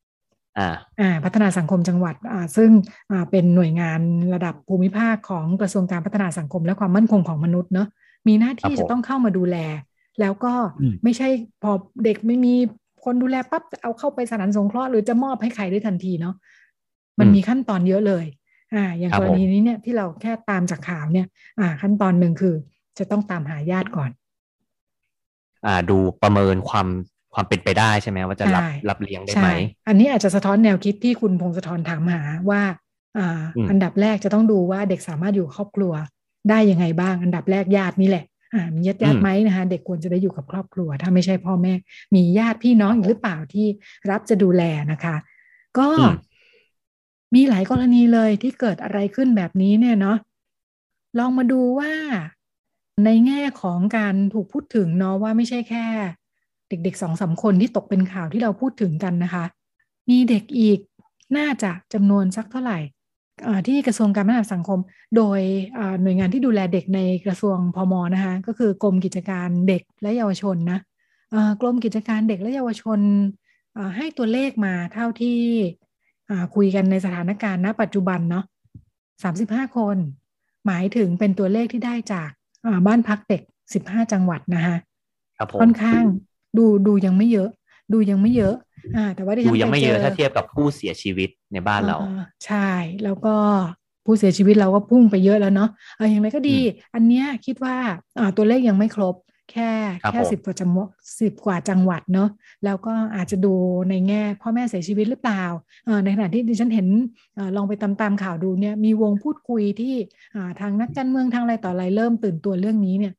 [1.24, 2.70] พัฒนาสังคมจังหวัดอ่าซึ่ง
[3.10, 4.00] อ่าเป็นหน่วยงาน
[4.34, 7.88] ระดับภูมิภาคของกระทรวงการพัฒนาสังคมและความมั่นคงของมนุษย์เนาะ
[8.28, 9.56] มีหน้าที่จะต้องเข้ามาดูแล
[10.20, 10.54] แล้วก็
[11.04, 11.28] ไม่ใช่
[11.62, 11.70] พอ
[12.04, 12.54] เด็กไม่มี
[13.04, 16.34] คนดูแลปั๊บเอาเข้าไปสถานสงเคราะห์หรือจะมอบให้ใครได้ทันทีเนาะ
[17.18, 18.24] มันมีขั้นตอนเยอะเลย
[18.74, 21.26] อ่าอย่างกรณีนี้เนี่ยที่เราแค่ตามจากข่าวเนี่ย
[21.60, 22.54] อ่า ขั้นตอนหนึ่งคือ
[22.98, 24.10] จะต้องตามหาญาติก่อน
[25.66, 26.88] อ่าดูประเมินความ
[27.34, 29.48] ความเป็นไปได้ใช่ไหมว่าจะรับรับเลี้ยงได้ไหม
[29.88, 32.62] อันนี้อาจจะสะท้อนแนวคิดที่คุณพงศธรถามหาว่า
[33.18, 35.92] อ่าอันดับแรกจะต้องดูว่าเด็กสามารถอยู่ครอบครัว
[36.50, 41.74] ได้ยังไงบ้าง อันดับแรกญาตินี่แหละอ่ามีญาติญาติไหมนะคะเด็กควรจะได้อยู่กับครอบครัว ถ้าไม่ใช่พ่อแม่
[42.14, 43.66] มีญาติพี่น้องหรือเปล่าที่
[44.10, 45.16] รับจะดูแลนะคะ
[45.78, 45.88] ก็
[47.34, 50.18] มีหลายกรณีเลยที่เกิดอะไรขึ้นแบบนี้เนี่ยเนาะ
[51.18, 51.92] ลองมาดูว่า
[53.04, 55.86] ในแง่ของการถูกพูดถึงเนาะว่าไม่ใช่แค่
[56.84, 59.44] เด็กๆสองสาคนที่ตกเป็นข่าวที่เราพูดถึงกันนะคะ
[60.10, 60.78] มีเด็กอีก
[61.36, 62.78] น่าจะจำนวนสักเท่าไหร่
[63.68, 64.78] ที่กระทรวงการพัฒนาสังคม
[65.16, 65.40] โดย
[66.02, 70.80] หน่วยงานที่ดูแลเด็กในกระทรวงพมนะคะก็คือกรมกิจการเด็กและเยาวชนนะ
[71.60, 73.00] กรมกิจการเด็กและเยาวชน
[73.96, 75.38] ให้ตัวเลขมาเท่าที่
[76.54, 78.44] คุยกันในสถานการณ์ณ ปัจจุบันเนาะ
[79.22, 79.96] สามสิบห้าคน
[80.66, 82.30] หมายถึงเป็นตัวเลขที่ได้จาก
[82.86, 83.42] บ้านพักเด็ก
[83.74, 84.76] สิบห้าจังหวัดนะคะ
[85.60, 86.02] ค่อนข้าง
[86.58, 87.48] ดูดูยังไม่เยอะ
[87.92, 88.54] ดูยังไม่เยอะ
[88.96, 91.96] อ่า แต่ว่าดูยังไม่เยอะถ้าเทียบกับผู้เสียชีวิตในบ้านเรา
[92.46, 92.68] ใช่
[93.04, 93.34] แล้วก็
[94.06, 96.58] ผู้เสียชีวิตเราก็พุ่งไปเยอะแล้วเนาะเอออย่างไรก็ดี
[96.94, 97.76] อันเนี้ยคิดว่า
[98.18, 99.14] อ่าตัวเลขยังไม่ครบ
[99.52, 99.70] แค่
[100.10, 100.88] แค่สิบกว่าจังหวัด
[101.20, 102.28] สิบกว่าจังหวัดเนาะ
[102.64, 103.54] แล้วก็อาจจะดู
[103.90, 105.44] ในแง่พ่อแม่เสียชีวิตหรือเปล่า
[106.04, 106.88] ในขณะที่ดิฉันเห็น
[107.56, 109.94] ลองไปตามตามข่าวดูเนี่ยมีวงพูดคุยที่
[110.60, 113.14] ทางนักการเมืองทางอะไรต่ออะไรเริ่มตื่นตัวเรื่องนี้เนี่ย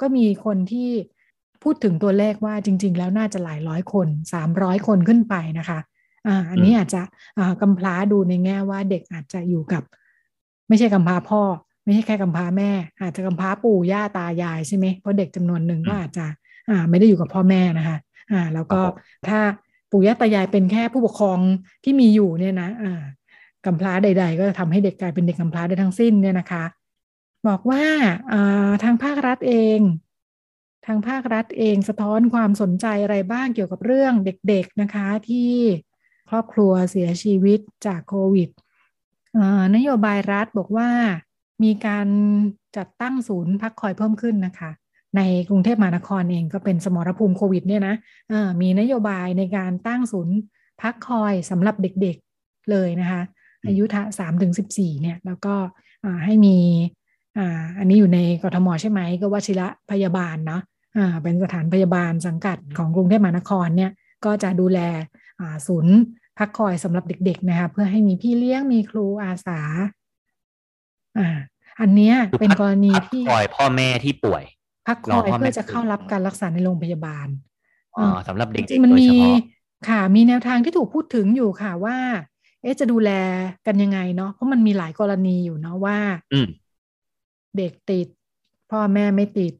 [0.00, 0.90] ก็มีคนที่
[1.62, 5.78] พูดถึงตัวเลขว่าจริง ๆ แล้วน่าจะหลายร้อยคนสามร้อยคนขึ้นไปนะคะ
[6.26, 7.02] อ่าอันนี้อาจจะ
[7.60, 9.82] กำพร้าดูในแง่ว่าเด็กอาจจะอยู่กับ
[10.68, 11.42] ไม่ใช่กำพร้าพ่อ
[11.84, 12.70] ไม่ใช่แค่กำพร้าแม่
[13.02, 16.26] อาจจะกำพร้าปู่ย่าตายายใช่ไหมเพราะเด็กจำนวนหนึ่งก็อาจจะ
[16.70, 17.96] อ่าไม่ได้อยู่กับพ่อแม่นะคะ
[18.32, 18.80] อ่าแล้วก็
[19.28, 19.38] ถ้า
[19.90, 21.38] ปู่ย่าตายายเป็นแค่ผู้ปกครอง
[21.84, 23.02] ที่มีอยู่เนี่ยนะอ่า
[23.66, 26.64] กำพร้าใด ๆ ก็ทำให้เด็กกลายเป็นเด็กกำพร้าได้ทั้งสิ้นเนี่ยนะคะ
[27.48, 27.84] บอกว่า
[28.32, 29.80] อ่าทางภาครัฐเอง
[30.86, 35.52] ทางภาครัฐเองสะท้อนความสนใจอะไรบ้างเกี่ยวกับเรื่องเด็กๆนะคะที่
[36.30, 38.48] ครอบครัวเสียชีวิตจากโควิด
[39.76, 40.90] นโยบายรัฐบอกว่า
[41.64, 42.08] มีการ
[42.76, 44.70] จัดตั้งศูนย์พักคอยเพิ่มขึ้นนะคะ
[45.16, 47.94] ในกรุงเทพมหานครเองก็เป็นสมรภูมิโควิดเนี่ยนะ
[48.60, 50.36] มีนโยบายในการตั้งศูนย์
[50.82, 53.22] พักคอยสำหรับเด็กๆเลยนะคะ
[53.66, 53.84] อายุ
[54.18, 55.54] สามถึงสิบสี่เนี่ยแล้วก็
[56.24, 56.56] ให้มี
[57.78, 60.62] อันนี้อยู่ในกรทมใช่ไหมก็วชิระพยาบาลเนาะ
[61.22, 63.90] เป็นสถานพยาบาลสังกัดของกรุงเทพมหานครเนี่ย
[64.24, 64.78] ก็จะดูแล
[65.66, 65.96] ศูนย์
[66.38, 69.60] พักคอยสำหรับเด็ก ๆ นะคะเพื่อให้มีพี่เลี้ยงมีครูอาสา
[71.18, 71.28] อ่า
[71.80, 74.44] อันเนี้ยเป็นกรณีที่คอยพ่อแม่ที่ป่วย
[74.86, 77.26] พักคอยเพื่อจะเข้ารับการรักษาในโรงพยาบาล
[77.96, 79.08] อ๋อสำหรับเด็กจริงมันมี
[79.88, 81.96] ค่ะ มีแนวทางที่ถูกพูดถึงอยู่ค่ะว่า
[82.62, 83.10] เอ๊ะจะดูแล
[83.66, 85.98] กันยังไงเนาะเพราะมันมีหลายกรณีอยู่เนาะว่า
[87.56, 88.08] เด็กติด
[88.70, 89.52] พ่อแม่ไม่ติด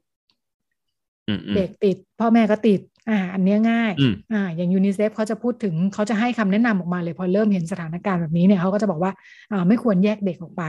[1.56, 3.92] เด็กติด พ่อแม่ก็ติด อ่า อันนี้ง่าย
[4.32, 9.12] อ่า อย่างยูนิเซฟเขาจะพูดถึงเขาจะให้คำแนะนำออกมาเลยพอเริ่มเห็นสถานการณ์แบบนี้เนี่ยเขาก็จะบอกว่า
[9.52, 10.62] อ่าไม่ควรแยกเด็กออกไป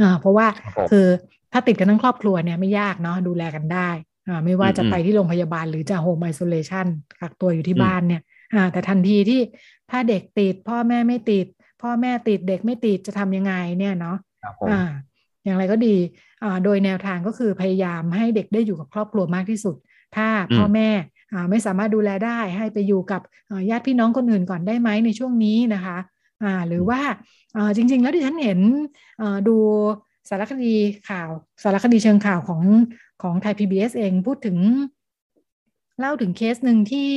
[0.00, 0.46] อ่าเพราะว่า
[0.90, 1.06] คือ
[1.52, 3.88] ถ้าติดกันทั้งครอบครัวเนี่ยไม่ยากเนาะดูแลกันได้
[4.28, 6.86] อ่าไม่ว่าจะไปที่โรงพยาบาลหรือจะ home isolation
[7.20, 8.22] กักตัวอยู่ที่บ้านเนี่ย
[8.54, 9.40] อ่าแต่ทันทีที่
[9.90, 11.46] ถ้าเด็กติด พ่อแม่ไม่ติด
[11.82, 14.16] พ่อแม่ติดเด็กไม่ติดจะทำยังไงเนี่ยเนาะ
[14.70, 14.80] อ่า
[15.44, 15.96] อย่างไรก็ดี
[16.42, 19.76] อ่าโดยแนวทางก็คือพยายามให้เด็กได้อยู่กับครอบครัวมากที่สุด
[20.16, 20.88] ถ้าพ่อแม่
[21.32, 23.20] อ่าไม่สามารถดูแลได้ให้ไปอยู่กับ
[23.70, 25.98] ญาติพี่น้องคนอื่นก่อนได้ไหมในช่วงนี้นะคะ
[26.42, 27.00] อ่าหรือว่า
[27.56, 28.60] อ่าจริง ๆ แล้วที่ฉันเห็น
[29.20, 29.56] อ่าดู
[30.28, 30.74] สารคดี
[31.08, 31.30] ข่าว
[31.62, 32.62] สารคดีเชิงข่าวของ
[33.22, 34.56] ของไทย PBS เองพูดถึง
[35.98, 37.10] เล่าถึงเคสหนึ่งที่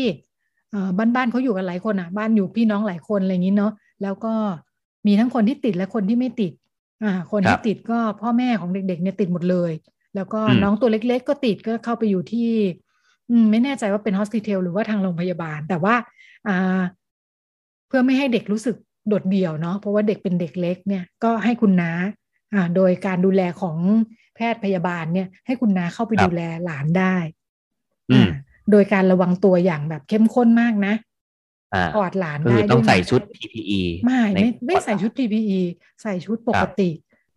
[0.97, 3.71] บ้านบ้านเขาอยู่กันหลายคนอะ บ้านอยู่พี่น้องหลายคนอะไรอย่างนี้เนาะ
[4.03, 4.33] แล้วก็
[5.07, 6.51] มีทั้งคนที่ติดและคนที่ไม่ติด
[7.03, 9.71] อ่า คนที่ติดก็พ่อแม่ของเด็กๆเนี่ยติดหมดเลย
[10.15, 12.82] แล้วก็น้องตัวเล็ก ๆ ก็ติดก็เข้าไปอยู่ที่อืม
[13.51, 15.95] ไม่แน่ใจว่าเป็นฮอสพิทอลหรือว่าทางโรงพยาบาล แต่ว่า
[16.47, 16.81] อ่า
[17.87, 18.75] เพื่อไม่ให้เด็กรู้สึก
[19.07, 21.91] โดดเดี่ยวเนาะเพราะว่าเด็กเป็นเด็กเล็กเนี่ยก็ให้คุณน้า
[22.53, 23.77] อ่าโดยการดูแลของ
[24.35, 27.15] แพทย์พยาบาลเนี่ย ให้คุณน้าเข้าไปดูแลหลานได้
[28.13, 28.29] อ่า
[28.71, 30.93] โดยการระวังตัวอย่างแบบเข้มข้นมากนะ
[31.95, 35.59] กอดหลานได้ต้องใส่ชุด PPE ไม่ไม่ไม่ใส่ชุด PPE
[36.01, 36.89] ใส่ชุดปกติ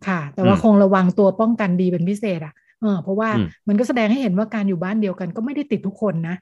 [0.07, 3.29] ค่ะ แต่ว่าคงระวังตัวป้องกันดีเป็นพิเศษอะ เออเพราะว่า
[3.67, 6.35] มันก็แสดงให้เห็นว่าการอยู่บ้านเดียวกันก็ไม่ได้ติดทุกคนนะ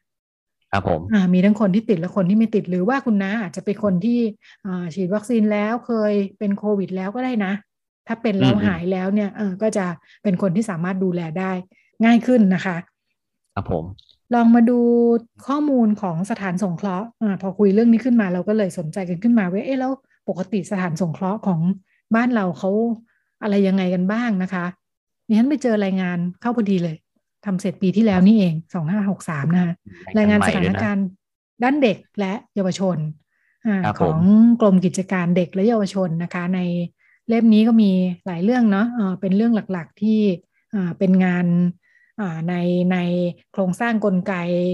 [0.71, 4.19] ครับผมอ่ามีทั้งคนที่ติดและคนที่ไม่ติดหรือว่าคุณน้าอาจจะเป็นคนที่
[4.65, 7.54] อ่าฉีดวัคซีนแล้วเคยเป็นโควิดแล้วก็ได้นะ
[8.08, 9.86] ถ้าเป็นแล้วหายแล้วเนี่ยเออก็จะ
[10.24, 11.52] เป็นคนที่สามารถดูแลได้
[12.06, 12.78] ง่ายขึ้นนะคะ
[13.56, 13.86] ครับผม
[14.34, 14.80] ลองมาดู
[15.48, 19.91] ข้อมูลของสถานสงเคราะห์อ่าพอคุยเรื่องนี้ขึ้นมาเราก็เลยสนใจกันขึ้นมาว่าเอ๊ะแล้ว
[20.30, 21.60] ปกติสถานสงเคราะห์ของ
[22.15, 22.69] บ้านเราเขา
[23.43, 24.65] อะไรยังไงกันบ้างนะคะ
[25.27, 26.95] นี่ฉันไปเจอรายงานเข้าพอดีเลย
[27.45, 29.73] ทำเสร็จปีที่แล้วนี่เองสองห้าหกสามนะคะ
[30.17, 31.05] รายงานสถานการณ์
[31.63, 32.97] ด้านเด็กและเยาวชน
[33.65, 33.67] อ
[33.99, 34.19] ของ
[34.61, 36.59] กรมกิจการเด็กและเยาวชนนะคะ ใน
[37.27, 37.91] เล่มนี้ก็มี
[38.25, 38.88] หลายเรื่องเนาะ
[39.21, 40.19] เป็นเรื่องหลักๆที่
[40.97, 41.45] เป็นงาน
[42.49, 42.55] ใน
[42.91, 42.97] ใน
[43.53, 44.33] โครงสร้างกลไก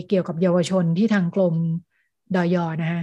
[0.09, 1.55] เกี่ยวกับเยาวชนที่ทางกรม
[2.35, 3.01] ดอยอนะคะ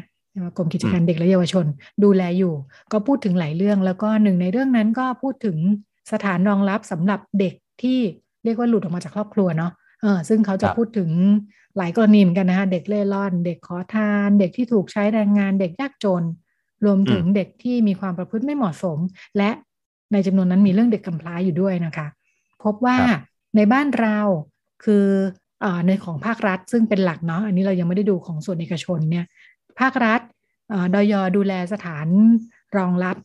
[0.57, 1.67] กรมกิจการเด็กและเยาวชน
[2.05, 2.55] ดูแลอยู่
[2.93, 5.57] ก็พูดถึงหลายเรื่องแล้วก็หนึ่งในเรื่องนั้นก็พูดถึง
[6.13, 8.01] สถานรองรับสำหรับเด็กที่
[8.45, 11.11] เรียกว่าหลุดออกมาจากครอบครัวเนาะเออซึ่งเขาจะพูดถึง
[11.77, 16.23] หลายกรณีเหมือนกันนะคะเด็กเล่ร่อน เด็กขอทาน เด็กที่ถูกใช้แรงงาน เด็กยากจน
[16.85, 18.99] รวมถึงเด็กที่มีความประพฤติไม่เหมาะสม
[19.37, 19.51] และ
[20.13, 22.07] ในจำนวนนั้นมีเรื่องเด็กกำพร้าอยู่ด้วยนะคะ
[22.65, 22.97] พบว่า
[23.57, 24.19] ในบ้านเรา
[24.85, 25.07] คือ
[25.65, 29.25] อในของภาครัฐ ซึ่งเป็นหลักเนาะอันนี้เรายังไม่ได้ดูของส่วนเอกชนเนี่ย
[29.81, 30.21] ภาครัฐ
[30.95, 32.07] ดอยดูแลสถาน
[32.77, 33.17] รองรับ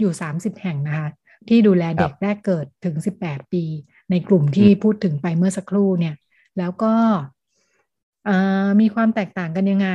[0.00, 1.08] อยู่ 30 แห่งนะคะ
[1.48, 3.64] ที่ดูแลเด็กแรกเกิดถึง 18 ปี
[4.10, 6.14] ในกลุ่มที่พูดถึงไปเมื่อสักครู่เนี่ย
[6.58, 6.94] แล้วก็
[8.80, 9.88] มีความแตกต่างกันยังไง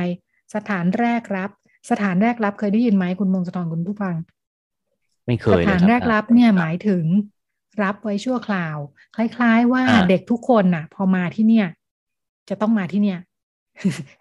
[0.54, 1.50] สถานแรกรับ
[1.90, 4.14] สถานแรกรับเคยได้ยินไหมคุณมงคลทรคุณผู้ฟัง
[5.26, 7.04] ไม่เคยสถานแรกรับเนี่ยหมายถึง
[7.82, 8.76] รับไว้ชั่วคราว
[9.16, 11.66] คล้าย ๆ ว่าเด็กทุกคนน่ะ พอมาที่เนี่ย
[12.48, 13.18] จะต้องมาที่เนี่ย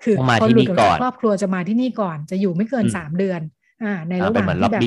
[0.04, 3.42] คือพอหลุดจากครอบครัวจะมาที่นี่ก่อน จะอยู่ไม่เกินสามเดือน
[3.84, 4.84] อ่า ในระหว่างที่แบบ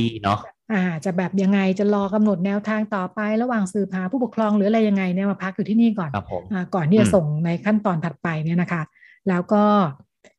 [0.73, 6.11] อ่าจะแบบยังไงจะรอกำหนดแนวทางต่อไประหว่างสืบหาผู้ปกครองหรืออะไรยังไงเนี่ยมาพักอยู่ที่นี่ก่อน
[6.53, 8.83] อ่าก่อนที่จะส่งในขั้นตอนถัดไปเนี่ยนะคะ
[9.29, 9.65] แล้วก็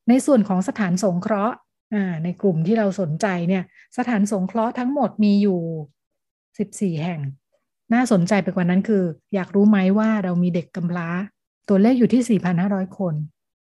[0.10, 1.56] ในส่วนของสถานสงเคราะห์
[1.94, 3.64] อ่าในกลุ่มที่เราสนใจเนี่ย
[3.98, 5.60] สถานสงเคราะห์ทั้งหมดมีอยู่
[6.60, 7.22] สิบสี่แห่ง
[7.94, 11.10] น่าสนใจไปกว่านั้นคือ อยากรู้ไหมว่าเรามีเด็กกำพร้า
[11.70, 13.16] ตัวเลขอยู่ที่สี่พันห้าร้อยคน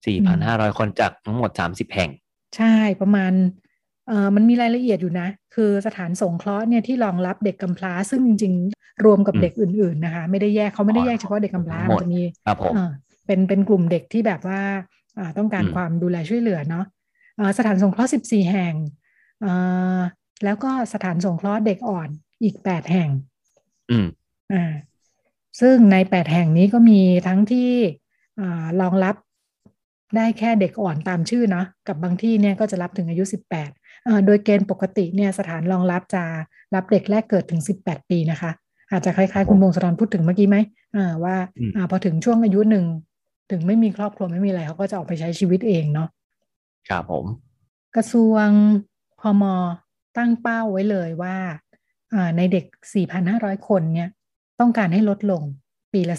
[0.07, 2.11] สี่พันห้าร้อยคนจากทั้งหมดสามสิบแห่ง
[2.57, 3.70] ใช่ประมาณเอ่อ
[4.35, 12.21] มันมีรายละเอียดอยู่นะ คือสถานสงเคราะห์เนี่ยที่รองรับเด็กกำพร้า ซึ่งจริง ๆ รวมกับเด็กอื่น ๆ นะคะ ไม่ได้แยกเขาไม่ได้แยกเฉพาะเด็กกำพร้ามันจะมี
[13.27, 14.61] เป็นเป็นกลุ่มเด็กที่แบบว่า
[15.39, 16.85] ต้องการความดูแลช่วยเหลือเนาะ
[17.59, 18.75] สถานสงเคราะห์สิบสี่แห่ง
[20.45, 22.09] แล้วก็สถานสงเคราะห์เด็กอ่อน
[22.43, 23.11] อีกแปดแห่ง
[23.91, 24.07] อืม
[24.53, 24.73] อ่า
[25.61, 27.71] ซึ่งในแปดแห่งนี้ก็มีทั้งที่
[28.41, 29.15] อ่ารองรับ
[30.17, 33.71] ได้แค่เด็กอ่อนตามชื่อเนาะกับบางที่เนี่ยก็จะรับถึงอายุสิบแปด
[34.27, 36.23] โดยเกณฑ์ปกติเนี่ยสถานรองรับจะ
[36.75, 38.51] รับเด็กแรกเกิดถึงสิบแปดปีนะคะ
[38.91, 40.57] อาจจะคล้ายๆ คุณวงศธรพูดถึงเมื่อกี้ไหม
[40.97, 41.37] อ่าว่า
[41.77, 42.85] อ่าพอถึงช่วงอายุหนึ่ง
[43.51, 46.09] ถึงไม่มีครอบครัวไม่มีอะไรเขาก็จะออกไปใช้ชีวิตเองเนาะ
[46.89, 47.25] ครับผม
[47.97, 48.49] กระทรวง
[49.21, 49.45] พม
[50.17, 51.37] ตั้งเป้าไว้เลยว่า
[52.37, 52.65] ในเด็ก
[53.17, 54.09] 4,500 คนเนี่ย
[54.61, 55.43] ต้องการให้ลดลง
[55.93, 56.17] ปีละ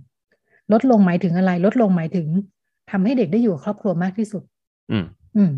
[0.00, 2.28] 10%ลดลงหมายถึงอะไร ลดลงหมายถึง
[2.90, 4.42] ทำให้เด็กได้อยู่ครอบครัวมากที่สุด
[4.90, 5.04] อืมอืม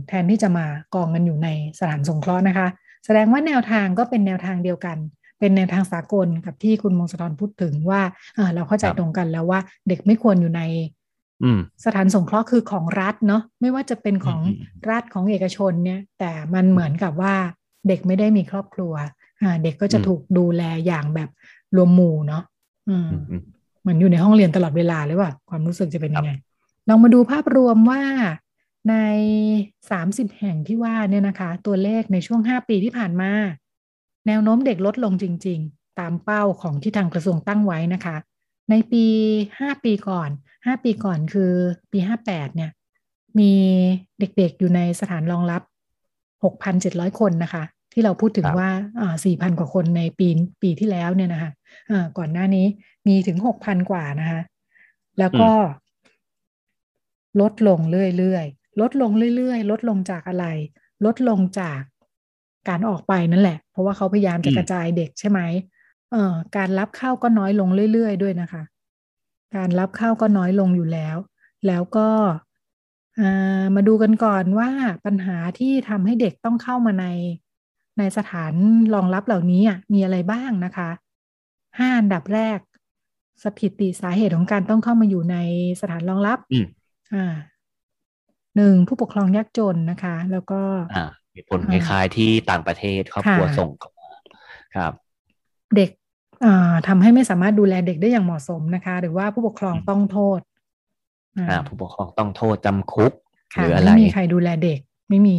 [0.08, 2.66] แทนที่จะมากองกันอยู่ในสถานสงเคราะห์นะคะ
[3.04, 4.96] แสดงว่าแนวทางก็เป็นแนวทางเดียวกัน
[5.40, 8.00] เป็นแนวทางสากลกับที่คุณมงคลพูดถึงว่า
[8.54, 10.62] เราเข้าใจตรงกันแล้วว่าเด็กไม่ควรอยู่ใน
[11.84, 14.40] สถานสงเคราะห์คือของรัฐเนาะไม่ว่าจะเป็นของ
[14.90, 17.34] รัฐของเอกชนเนี่ย แต่มันเหมือนกับว่า
[17.88, 18.92] เด็กไม่ได้มีครอบครัว
[19.62, 21.30] เด็กก็จะถูกดูแลอย่างแบบ
[21.76, 22.42] รวมหมู่เนาะ
[23.80, 26.30] เหมือนอยู่ในห้องเรียนตลอดเวลาเลยว่าความรู้สึกจะเป็นยังไง
[26.88, 28.00] ลองมาดูภาพรวมว่า
[28.90, 28.94] ใน
[29.90, 33.32] สามสิบแห่งที่ว่าเนี่ยนะคะ ตัวเลขในช่วงห้าปีที่ผ่านมา
[34.26, 38.16] แนวโน้มเด็กลดลงจริง ๆ ตามเป้าของที่ทางกระทรวงตั้งไว้นะคะ
[38.70, 39.04] ในปี
[39.58, 40.30] ห้าปีก่อน
[40.66, 41.52] ห้าปีก่อนคือ
[41.92, 42.70] ปีห้าแปดเนี่ย
[43.38, 43.52] มี
[44.18, 45.62] เด็กๆอยู่ในสถานรองรับ
[46.44, 48.68] หกพันเจ็ดร้อยคนนะคะ ที่เราพูดถึงว่า
[49.24, 50.28] สี่พันกว่าคนในปี
[50.62, 52.66] ปีที่แล้วเนี่ยนะคะะก่อนหน้านี้
[53.06, 54.40] มีถึงหกพันกว่านะคะ
[55.18, 55.50] แล้วก็
[57.40, 57.80] ลดลง
[58.18, 60.46] เรื่อยๆ ลดลงเรื่อยๆ ลดลงจากอะไร
[61.04, 61.80] ลดลงจาก
[62.68, 65.40] การออกไปนั่นแหละ เพราะว่าเขาพยายามจะกระจายเด็กใช่ไหม
[66.12, 68.62] เอ่อการรับเข้าก็น้อยลงเรื่อยๆ ด้วยนะคะ
[69.56, 71.16] การรับเข้าก็น้อยลงอยู่แล้ว
[71.66, 72.08] แล้วก็
[73.74, 74.70] มาดูกันก่อนว่า
[75.04, 77.06] ปัญหาที่ทำให้เด็กต้องเข้ามาใน
[77.98, 78.52] ในสถาน
[78.94, 79.62] รองรับเหล่านี้
[79.92, 80.90] มีอะไรบ้างนะคะ
[81.78, 82.58] ห้าอันดับแรก
[83.44, 85.36] สถิติสาเหตุของการต้องเข้ามาอยู่ใน
[85.80, 86.38] สถานรองรับ
[87.12, 87.34] อ่า
[88.56, 90.60] หนึ่งผู้ปกครองยากจนนะคะ แล้วก็
[90.94, 91.04] อ่า
[91.50, 94.10] ผลคล้าย ๆ ที่ต่างประเทศครอบครัวส่งเข้ามา
[94.74, 94.92] ครับ
[95.76, 95.90] เด็ก
[96.44, 100.40] อ่าทำให้ไม่สามารถดูแลเด็กได้อย่างเหมาะสมนะคะ หรือว่าผู้ปกครองต้องโทษ
[101.38, 103.12] อ่าผู้ปกครองต้องโทษจำคุก
[103.54, 105.38] หรืออะไรไม่มีใครดูแลเด็ก ไม่มี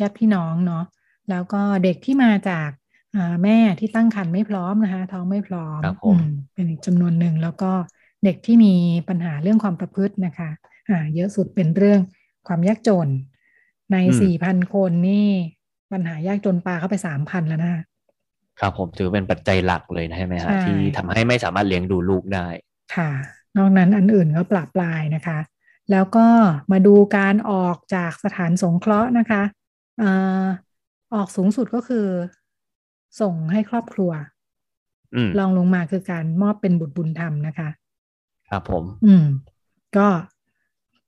[0.00, 0.84] ญาติพี่น้องเนาะ
[1.30, 2.70] แล้วก็เด็กที่มาจาก
[3.42, 5.80] แม่ที่ตั้งครรภ์ไม่พร้อมนะคะ ท้องไม่พร้อม
[6.54, 7.70] เป็นอีกจำนวนหนึ่งแล้วก็
[8.24, 8.74] เด็กที่มี
[9.08, 10.50] ปัญหาเรื่องความประพฤตินะคะ
[10.88, 12.00] อ่า เยอะสุดเป็นเรื่อง
[12.46, 13.08] ความยากจน
[13.92, 15.28] ในสี่พันคนนี่
[15.92, 17.72] ปัญหายากจนปลาเข้าไปสามพันแล้วนะ
[18.60, 22.46] ครับผมถือเป็นปัจจัยหลักเลยนะใช่ไหมฮะที่ทำให้ไม่สามารถเลี้ยงดูลูกได้
[22.96, 23.10] ค่ะ
[23.56, 25.38] นอกนั้นอันอื่นก็ปราบปลายนะคะ
[25.90, 26.26] แล้วก็
[26.72, 29.42] มาดูการออกจากสถานสงเคราะห์นะคะ
[31.14, 32.06] ออกสูงสุดก็คือ
[33.20, 34.12] ส่งให้ครอบครัว
[35.38, 37.68] ลองลงมาคือการมอบเป็นบุตรบุญธรรมนะคะ
[38.48, 39.26] ครับผม อืม
[39.96, 40.08] ก็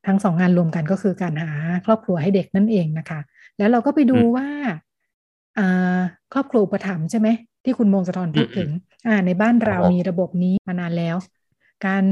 [0.06, 1.50] ทั้งสองงานรวมกันก็คือการหา
[1.86, 3.20] ครอบครัวให้เด็กนั่นเองนะคะ
[3.58, 4.48] แล้วเราก็ไปดูว่า
[5.58, 5.98] อ่า
[6.32, 7.28] ครอบครัวอุปถัมภ์ใช่ไหม
[7.64, 8.70] ที่คุณมงสะทอนพูดถึง
[9.06, 11.16] อ่าในบ้านเรามีระบบนี้มานานแล้ว
[11.86, 12.04] การ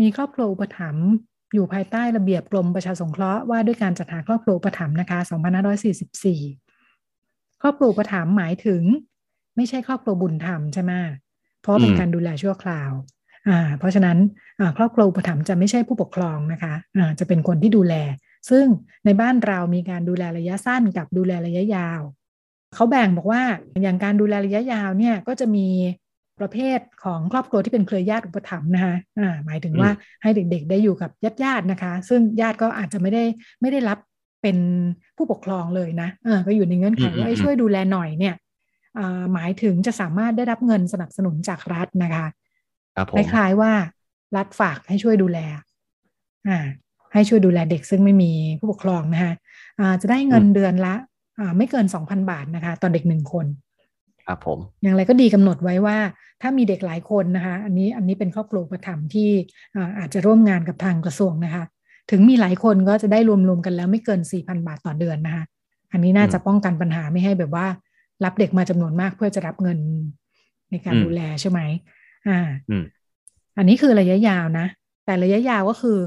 [0.00, 1.06] มีครอบครัวอุปถัมภ์
[1.54, 5.18] อยู่ภายใต้ระเบียบกรมประชาสงเคราะห์ว่าด้วยการจัดหาครอบครัวอุปถัมภ์นะคะ
[6.80, 8.82] 2544 ครอบครัวประถมหมายถึง
[9.56, 10.92] ไม่ใช่ครอบครัวบุญธรรมใช่ไหม
[11.60, 13.15] เพราะเป็นการดูแลชั่วคราวอ่า
[13.78, 14.18] เพราะฉะนั้น
[14.76, 17.94] ครอบครัวอุปถัมภ์จะไม่ใช่ผู้ปกครองนะคะอ่าจะเป็นคนที่ดูแล
[18.50, 18.64] ซึ่ง
[19.04, 22.00] ในบ้านเรามีการดูแลระยะสั้นกับดูแลระยะยาว
[22.74, 23.42] เขาแบ่งบอกว่า
[23.82, 25.68] อย่างการดูแลระยะยาวเนี่ยก็จะมี
[26.40, 29.90] ประเภทของครอบครัวที่เป็นเครือญาติอุปถัมภ์นะคะอ่าหมายถึงว่า
[30.22, 33.24] ให้เด็กๆ ได้อยู่กับญาติญาตินะคะ ซึ่งญาติก็อาจจะไม่ได้
[33.60, 33.98] ไม่ได้รับ
[34.42, 34.56] เป็น
[35.16, 38.34] ผู้ปกครองเลยนะเออก็อยู่ในเงื่อนไขว่าช่วยดูแลหน่อยเนี่ย
[39.34, 42.26] หมายถึงจะสามารถได้รับเงินสนับสนุนจากรัฐนะคะ
[43.16, 43.72] คล้ายๆว่า
[44.36, 45.38] รัฐฝากให้ช่วยดูแล
[46.48, 46.58] อ่า
[47.12, 49.32] ให้ช่วยดูแลเด็กซึ่งไม่มีผู้ปกครองนะคะ
[49.78, 50.94] อ่าจะได้เงินเดือนละ
[51.38, 53.46] อ่าไม่เกินสองพันบาทนะคะต่อเด็กหนึ่งคน
[54.26, 55.96] ครับผมอย่างไรก็ดีกำหนดไว้ว่า
[56.42, 59.28] ถ้ามีเด็กหลายคนนะคะ อันนี้อันนี้เป็นครอบครัวประถมที่
[59.74, 61.64] อาอาจจะร่วมงานกับทางกระทรวงนะคะ
[62.10, 65.44] ถึงมีหลายคนก็จะได้รวมๆกันแล้วไม่เกินสี่พันบาทต่อเดือนนะคะ
[65.92, 67.66] อันนี้น่าจะป้องกันปัญหาไม่ให้แบบว่า
[68.24, 69.78] รับเด็กมาจำนวนมากเพื่อจะรับเงิน
[70.70, 71.60] ในการดูแลใช่ไหม
[72.28, 72.40] อ่า
[73.58, 74.66] อันนี้คือระยะยาวนะ
[75.04, 75.98] แต่ระยะยาวก็คือ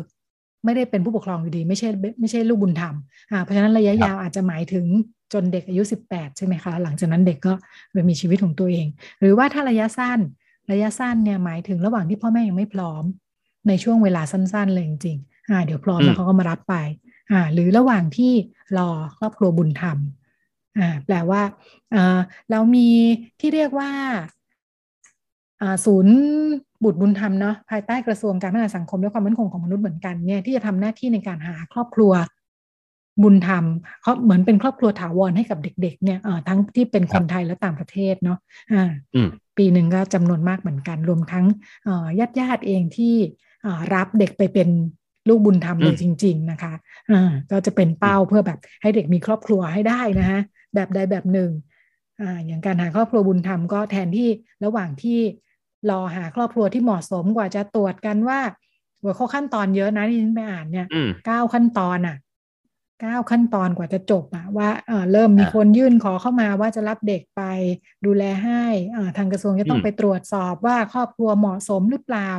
[0.65, 2.95] ไม่ได้เป็นผู้ปกครองอยู่ดี ไม่ใช่ไม่ใช่ลูกบุญธรรม
[3.31, 4.85] อ่าเพราะฉะนั้นระยะยาวอาจจะหมายถึง
[5.33, 7.53] จนเด็กอายุสิบแปดใช่ไหมคะ หลังจากนั้นเด็กก็
[7.91, 8.87] ไปมีชีวิตของตัวเอง
[9.19, 10.19] หรือว่าถ้าระยะสั้น
[10.71, 13.03] ระยะสั้นเนี่ยหมายถึงระหว่างที่พ่อแม่ยังไม่พร้อม
[13.67, 16.75] ในช่วงเวลาสั้นๆเลยจริงๆอ่าเดี๋ยวพร้อมแล้วเขาก็มารับไป
[17.31, 18.33] อ่าหรือระหว่างที่
[18.77, 19.97] รอครอบครัวบุญธรรม
[20.79, 21.41] อ่าแปลว่า
[21.95, 22.19] อ่า
[22.51, 22.87] เรามี
[23.39, 24.21] ที่เรียกว่าอ่า
[25.85, 26.17] ศูนย์
[26.83, 32.11] บุตรบุญธรรมเนาะภายใต้กระทรวงการพัฒนาสังคมและความมั่นคงของมนุษย์เหมือนกันเนี่ยที่จะทำหน้าที่ในการหาครอบครัว
[33.23, 33.63] บุญธรรม
[34.01, 38.37] เขาเหมือนเป็นครอบครัวถาวรให้กับเด็ก ๆ เนี่ยทั้งที่เป็นคนไทยและต่างประเทศเนาะ
[38.73, 38.91] อ่า
[39.57, 41.45] ปีหนึ่งก็จำนวนมากเหมือนกัน รวมทั้ง
[42.19, 43.15] ญาติญาติเองที่
[43.93, 44.69] รับเด็กไปเป็น
[45.27, 46.73] ลูกบุญธรรมเลยจริง ๆ นะคะ
[47.11, 50.41] อ่าก็จะเป็นเป้าเพื่อแบบให้เด็กมีครอบครัวให้ได้นะฮะ
[50.75, 51.51] แบบใดแบบหนึ่ง
[52.21, 54.29] อ่าอย่างการหาครอบครัวบุญธรรมก็แทนที่
[54.65, 55.19] ระหว่างที่
[55.89, 58.39] รอหาครอบครัวที่เหมาะสมกว่าจะตรวจกันว่า
[59.01, 60.87] หัวข้อขั้นตอนเยอะนะที่ฉันไปอ่านเนี่ย
[61.25, 62.17] เก้าขั้นตอนอะ
[63.01, 67.41] เก้าขั้นตอนกว่าจะจบอะว่าเออเริ่มมีคนยื่นขอเข้ามาว่าจะรับเด็กไป
[68.05, 68.63] ดูแลให้
[68.95, 72.29] อ่าทางกระทรวงจะต้องไปตรวจสอบว่าครอบครัวเหมาะสมหรือเปล่า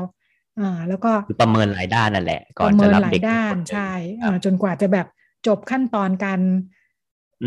[0.61, 3.90] อ่าแล้วก็ประเมินหลายด้านนั่นแหละ ก่อนจะรับเด็กด้านใช่
[4.22, 5.07] อ่าจนกว่าจะแบบ
[5.46, 6.40] จบขั้นตอนการ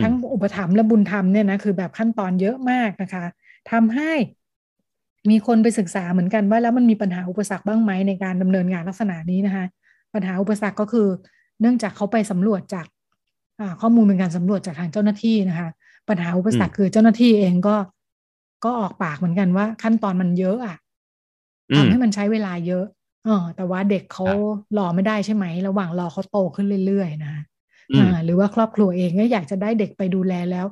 [0.04, 3.26] ทั้งอุปถัมภ์และบุญธรรมเนี่ยนะคือแบบขั้นตอนเยอะมากนะคะ
[3.72, 4.12] ทำให้
[5.30, 9.66] มีคนไปศึกษาเหมือนกันว่าแล้วมันมีปัญหาอุปสรรคบ้างไหมในการดำเนินงานลักษณะนี้นะคะ
[10.14, 11.08] ปัญหาอุปสรรคก็คือ
[11.62, 12.86] เนื่องจากเขาไปสำรวจจาก
[13.82, 15.70] ข้อมูลเป็นการสำรวจจากทางเจ้าหน้าที่นะคะ
[16.10, 17.76] ปัญหาอุปสรรคคือเจ้าหน้าที่เองก็
[18.66, 20.76] ก็ออกปากเหมือนกันว่า ขั้นตอนมันเยอะอะ
[21.76, 22.86] ทำให้มันใช้เวลาเยอะ
[23.26, 24.26] เออแต่ว่าเด็กเขา
[24.78, 27.42] รอไม่ได้ใช่ไหม ระหว่างรอเขาโตขึ้นเรื่อยๆนะคะ
[27.98, 30.66] อ่าหรือว่าครอบครัวเองก็อยากจะได้เด็กไปดูแลแล้ว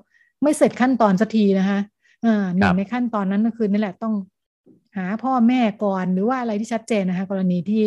[0.44, 1.80] ไม่เสร็จขั้นตอนสักทีนะคะ
[2.26, 4.14] อ่าหนึ่งในขั้นตอนนั้นก็คือนี่แหละต้อง
[4.98, 7.84] หาพ่อแม่ก่อนหรือว่าอะไรที่ชัดเจนนะคะกรณีที่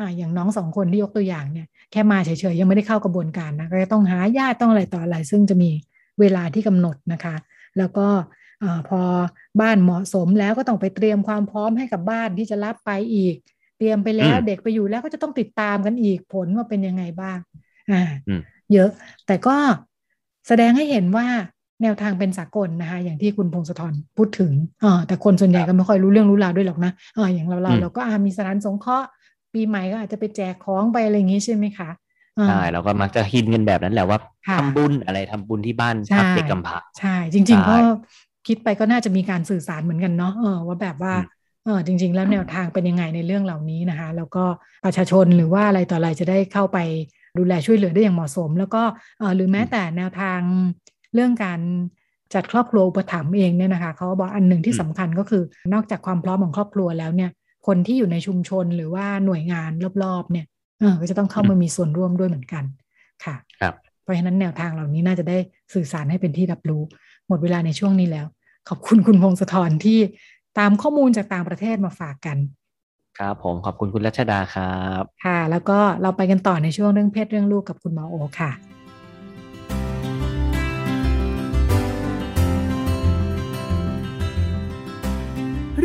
[0.00, 5.70] อ่าอย่างน้องสองคนที่ยกตัวอย่างเนี่ยแค่มาเฉยๆยังไม่ได้เข้ากระบวนการนะก็จะต้องหาญาติต้องอะไรต่ออะไร ซึ่งจะมี
[6.20, 7.34] เวลาที่กำหนดนะคะ
[7.78, 8.08] แล้วก็
[8.62, 9.00] อพอ
[9.60, 13.36] บ้านเหมาะสมแล้วก็ต้องไปเตรียมความพร้อมให้กับบ้านที่จะรับไปอีก
[13.78, 17.38] เตรียมไปแล้วเด็กไปอยู่แล้วก็จะต้องติดตามกันอีกผลว่าเป็นยังไงบ้าง
[17.90, 18.02] อ่า
[18.72, 18.90] เยอะ
[19.26, 19.56] แต่ก็
[20.48, 21.26] แสดงให้เห็นว่า
[21.82, 24.52] แนวทางเป็นสากลนะคะอย่างที่คุณพงศธรพูดถึง
[24.84, 29.06] อ่าแต่คนส่วนใหญ่ก็ไม่ค่อยรู้เรื่องรู้ราวด้วยหรอกนะอ่าอย่างเราเราเราก็อามีสถานสงเคราะห์
[29.54, 31.90] ปีใหม่ก็อาจจะไปแจกของไปอะไรอย่างนี้ใช่ไหมคะ
[32.48, 34.18] ใช่เราก็มักจะฮินกันแบบนั้นแหละว่า
[34.58, 37.76] ทำบุญอะไรทำบุญที่บ้านพักเด็กกำพร้าใช่ จริงๆก็
[38.46, 41.14] คิดไปก็น่าจะมีการสื่อสารเหมือนกันเนาะเออว่าแบบว่า
[41.64, 44.44] เออจริง ๆ แล้วแนวทางเป็นยังไงในเรื่องเหล่านี้นะคะ แล้วก็
[44.84, 46.78] ประชาชนหรือว่าอะไรต่ออะไรจะได้เข้าไป
[47.38, 48.82] ดูแลช่วยเหลือได้อย่างเหมาะสม แล้วก็
[49.18, 50.40] เออหรือแม้แต่แนวทาง
[51.14, 51.60] เรื่องการ
[52.34, 55.42] จัดครอบครัวอุปถัมภ์เองเนี่ยนะคะเขาบอกอันหนึ่งที่สำคัญก็คือ
[55.74, 57.30] นอกจากความพร้อมของครอบครัวแล้วเนี่ย
[57.66, 59.70] คนที่อยู่ในชุมชนหรือว่าหน่วยงาน
[60.02, 60.46] รอบๆ เนี่ย
[60.80, 62.64] เออก็จะต้องเข้ามามีส่วนร่วมด้วยเหมือนกัน
[63.24, 65.38] ค่ะครับเพราะฉะนั้นแนวทางเหล่านี้น่าจะได้
[65.74, 66.82] สื่อสารให้เป็นที่รับรู้
[67.28, 68.26] หมดเวลาในช่วงนี้แล้ว
[68.68, 69.98] ขอบคุณคุณพงศธรที่
[70.58, 72.38] ตามข้อมูลจากต่างประเทศมาฝากกัน
[73.18, 78.50] ครับผมขอบคุณคุณรัชดาครับ ค่ะ แล้วก็เราไปกันต่อในช่วงเรื่องเพศเรื่องลูกกับคุณหมอโอค่ะ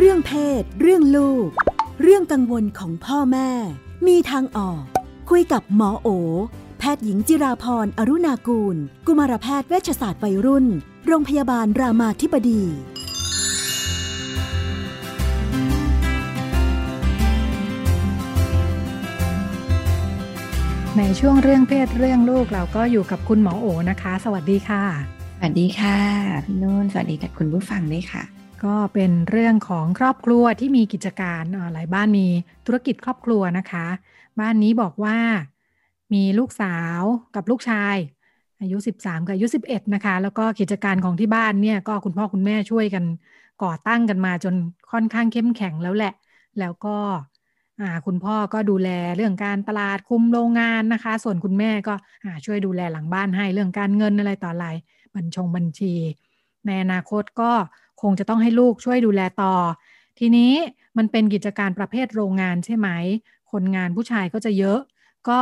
[0.02, 1.48] เรื่องเพศ เรื่องลูก
[2.02, 3.50] เรื่องกังวลของพ่อแม่
[4.06, 4.82] มีทางออก
[5.30, 6.08] คุยกับหมอโอ
[6.78, 8.76] แพทย์หญิงจิราพรอรุณากูล
[9.06, 10.66] กุมารแพทย์เวชศาสตร์วัยรุ่น
[11.06, 12.62] โรงพยาบาลรามาธิบดี
[20.96, 24.82] ในช่วงเรื่องเพศเรื่องลูกเราก็อยู่กับคุณหมอโอนะคะ สวัสดีค่ะ
[25.36, 25.98] สวัสดีค่ะ
[26.46, 31.42] พี่นุ่นสวัสดีกับคุณผู้ฟังด้วยค่ะ ก็เป็นเรื่องของครอบครัวที่มีกิจการ
[31.72, 32.28] หลายบ้านมี
[32.66, 33.86] ธุรกิจครอบครัวนะคะ
[34.40, 35.16] บ้านนี้บอกว่า
[36.12, 37.00] มีลูกสาว
[37.34, 37.96] กับลูกชาย
[38.60, 43.04] อายุ 13 กับอายุ 11 นะคะ แล้วก็กิจการของที่บ้านเนี่ยก็คุณพ่อคุณแม่ช่วยกัน
[43.64, 44.54] ก่อตั้งกันมาจน
[44.92, 46.12] ค่อนข้างเข้มแข็งแล้วแหละ
[46.60, 46.96] แล้วก็
[48.06, 51.94] คุณพ่อก็ดูแลเรื่องการตลาดคุมโรงงานนะคะ ส่วนคุณแม่ก็
[52.46, 54.66] ช่วยดูแลหลังบ้านให้เรื่องการเงินอะไรต่ออะไร
[55.14, 55.94] บัญชงบัญชี
[56.66, 57.52] ในอนาคตก็
[58.02, 59.54] คงจะต้องให้ลูกช่วยดูแลต่อ
[60.18, 60.52] ทีนี้
[60.98, 62.88] มันเป็นกิจการประเภทโรงงานใช่ไหม
[63.52, 64.78] คนงานผู้ชายก็จะเยอะ
[65.28, 65.40] ก็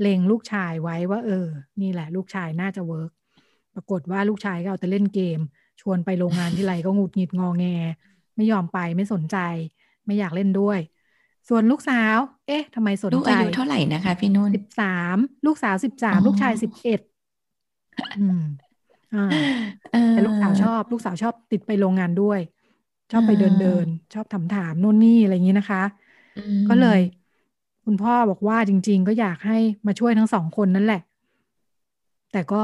[0.00, 1.46] เล็งลูกชายไว้ว่า เออ
[1.80, 3.10] นี่แหละ ลูกชายน่าจะเวิร์ก
[3.74, 5.40] ปรากฏว่าลูกชายก็เอาแต่เล่นเกม
[5.80, 7.66] ชวนไปโรงงานที่ไรก็งุดหงิดงอแง
[8.36, 9.38] ไม่ยอมไปไม่สนใจ
[10.06, 10.78] ไม่อยากเล่นด้วย
[11.48, 15.16] ส่วนลูกสาว เอ๊ะทำไมสนใจลูกอายุเท่าไหร่นะคะ พี่นุ่นสิบสาม
[15.46, 17.00] ลูกสาวสิบสามลูกชายสิบเอ็ด
[18.18, 18.42] อืม
[20.10, 22.40] แต่ลูกสาวชอบ ลูกสาวชอบติดไปโรงงานด้วย
[23.12, 25.82] ชอบไปเดินเดิน ชอบถามถามนู่นนี่อะไรอย่างนี้นะคะ
[26.68, 27.00] ก็เลย
[27.84, 31.02] คุณพ่อบอกว่าจริง ๆ ก็อยากให้มาช่วยทั้งสองคนนั่นแหละ
[32.32, 32.62] แต่ก็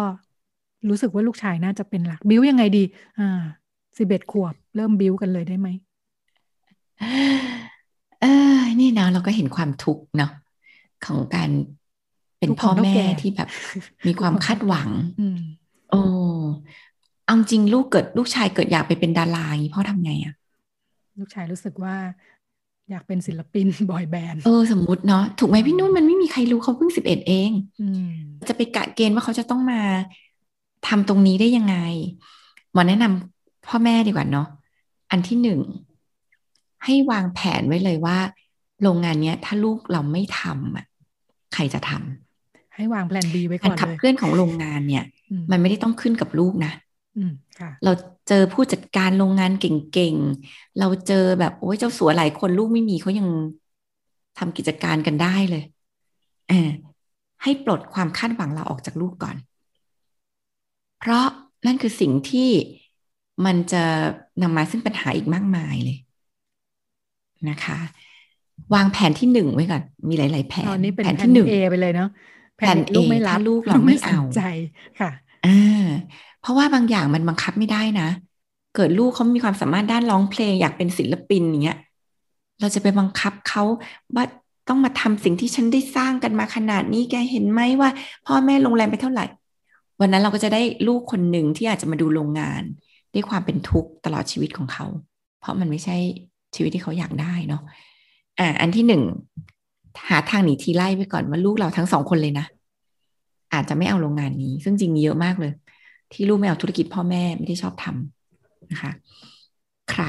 [0.89, 2.83] รู้สึกว่าลูกชายน่าจะเป็นหลัก บิ้วยังไงดี
[3.19, 3.43] อ่า
[3.99, 5.69] สิบเอ็ดขวบ เริ่มบิ้วกันเลยได้ไหม
[8.21, 8.27] เอ
[8.57, 10.31] อ นี่นะเราก็เห็นความทุกข์เนาะ
[11.07, 11.51] ของการ
[12.39, 13.49] เป็นพ่อแม่ที่แบบ
[14.07, 14.89] มีความคาดหวัง
[15.19, 15.50] โอ้เอา
[17.51, 20.35] จริงลูกเกิดลูกชายเกิดอยากไปเป็นดาราอย่างนี้พ่อทำไงอะ
[21.19, 21.97] ลูกชายรู้สึกว่า
[22.91, 27.51] อยากเป็นศิลปินบอยแบนด์เออสมมุติเนาะถูกไหมพี่นุ่นมันไม่มีใครรู้เขาเพิ่งสิบเอ็ดเอง
[28.49, 29.81] จะไปกะเกณฑ์ว่าเขาจะต้องมา
[30.89, 31.77] ทำตรงนี้ได้ยังไง
[32.73, 34.49] หมอแนะนำพ่อแม่ดีกว่าเนาะ
[35.11, 35.61] อันที่หนึ่ง
[36.85, 38.19] ให้วางแผนไว้เลยว่า
[38.83, 40.87] โรงงานเนี้ย ถ้าลูกเราไม่ทำอะ
[41.55, 45.05] ใครจะทำให้วางแผนบีไว้ก่อนเลยขับเคลื่อนของโรงงานเนี่ย
[45.51, 46.73] มันไม่ได้ต้องขึ้นกับลูกนะ
[47.85, 47.93] เรา
[48.29, 53.29] เจอผู้จัดการโรงงานเก่งๆ เราเจอแบบโอ้ยเจ้าสัวหลายคนลูกไม่มีเขายัง
[54.39, 55.65] ทำกิจการกันได้เลย
[56.49, 56.71] เออ
[57.43, 59.37] ให้ปลดความคาดหวังเราออกจากลูกก่อน
[61.01, 61.27] เพราะ
[61.67, 62.51] นั่นคือสิ่งที่
[63.47, 63.85] มันจะ
[64.43, 65.99] นำมาซึ่งปัญหาอีกมากมายเลย
[67.49, 67.79] นะคะ
[68.75, 70.67] วางแผนที่หนึ่งไว้ก่อน มีหลาย ๆ แผน
[71.05, 72.09] แผนที่หนึ่งเอไปเลยเนาะ
[72.59, 72.97] แผนเอ
[73.29, 74.43] ถ้าลูกเราไม่เอาใจ
[75.01, 75.11] ค่ะ
[75.47, 75.87] อ่า
[76.41, 78.09] เพราะว่าบางอย่างมันบังคับไม่ได้นะ
[78.75, 81.79] เกิดลูกเขามีความสามารถด้านร้องเพลงอยากเป็นศิลปินอย่างเงี้ย
[82.61, 83.63] เราจะไปบังคับเขา
[84.15, 84.25] ว่า
[84.69, 87.91] ต้องมาทำสิ่งที่ฉันได้สร้างกันมาขนาดนี้แกเห็นไหมว่า
[88.27, 89.27] พ่อแม่ลงแรงไปเท่าไหร่
[90.01, 92.63] วันนั้นเราก็จะได้ลูกคนหนึ่งที่อาจจะมาดูโรงงาน
[93.15, 94.87] ด้วยความเป็นทุกข์ตลอดชีวิตของเขา
[95.41, 95.97] เพราะมันไม่ใช่
[96.55, 97.63] ชีวิตที่เขาอยากได้เนาะ
[98.39, 99.03] อ่าอันที่หนึ่ง
[100.09, 102.47] หาทางหนีทีไล่ไปก่อนว่าลูกเราทั้งสองคนเลยนะ
[103.55, 105.53] อาจจะไม่เอาโรงงานนี้ ซึ่งจริงมีเยอะมากเลย
[106.13, 108.93] ที่ลูกไม่เอาธุรกิจพ่อแม่ไม่ได้ชอบทำนะคะ
[109.91, 110.05] ใคร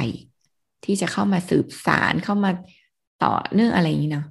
[0.86, 2.52] ที่จะเข้ามาสืบสารเข้ามา
[3.24, 4.26] ต่อเนื่องอะไรอย่างนี้เนาะ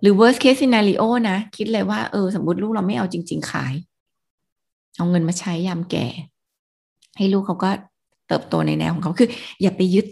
[0.00, 3.74] หรือ worst case scenario นะ คิดเลยว่าเออสมมติลูกเราไม่เอาจริง ๆ ขาย
[4.96, 6.06] เอาเงินมาใช้ยามแก่
[7.16, 7.70] ให้ลูกเขาก็
[8.28, 9.28] เติบโตในแนวของเขาคือ
[9.62, 10.06] อย่าไปยึด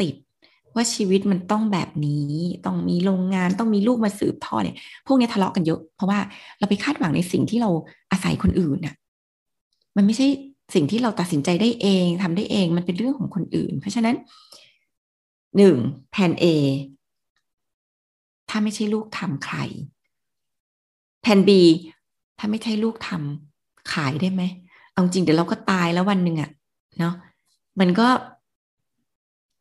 [0.00, 0.14] ติด
[0.74, 2.32] ว่าชีวิตมันต้องแบบนี้
[2.66, 4.76] ต้องมีโรงงานต้องมีลูกมาสืบทอดเนี่ย
[5.06, 6.18] พวกนี้ทะเลาะกันเยอะ เพราะว่า
[6.58, 7.70] เราไปคาดหวังในสิ่งที่เรา
[8.12, 8.94] อาศัยคนอื่นน่ะ
[9.96, 10.26] มันไม่ใช่
[10.74, 14.16] สิ่งที่เราตัดสินใจได้เองทำได้เองมันเป็นเรื่องของคนอื่น เพราะฉะนั้น
[15.56, 15.76] หนึ่ง
[16.10, 16.44] แผน A
[18.50, 19.56] ถ้าไม่ใช่ลูกทำใคร
[21.22, 21.50] แผน B
[22.38, 24.42] ถ้าไม่ใช่ลูกทำขายได้ไหม
[24.92, 26.50] เอาจริงเดี๋ยวเราก็ตายแล้ววันหนึ่งอะ
[26.98, 27.14] เนาะ
[27.80, 28.08] มันก็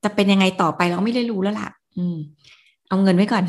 [0.04, 2.18] จะเป็นยังไงต่อไปเราไม่ได้รู้แล้วล่ะ อืม
[2.88, 3.44] เอาเงินไว้ก่อน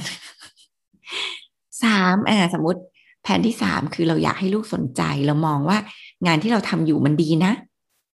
[1.82, 2.80] สามอ่าสมมติ
[3.22, 5.78] แผนที่สามคือเราอยากให้ลูกสนใจ เรามองว่า
[6.26, 7.52] งานที่เราทำอยู่มันดีนะ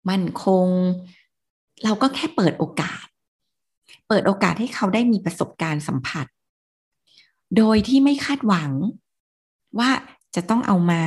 [0.09, 0.67] มันคง
[1.85, 3.05] เราก็แค่เปิดโอกาส
[4.09, 6.27] เปิดโอกาสให้เขาได้มีประสบการณ์สัมผัส
[7.57, 8.71] โดยที่ไม่คาดหวัง
[9.79, 9.91] ว่า
[10.35, 11.03] จะต้องเอามา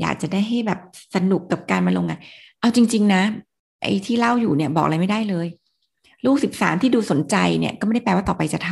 [0.00, 0.80] อยากจะได้ให้แบบ
[1.14, 2.20] สนุกกับการมาลงงาน
[2.60, 3.22] เอาจริง ๆ นะ
[3.82, 5.46] ไอ้ที่เล่าอยู่เนี่ยบอกอะไรไม่ได้เลย
[6.24, 8.70] ลูกสิบสามที่ดูสนใจเนี่ยก็ไม่ได้แปลว่าต่อไปจะท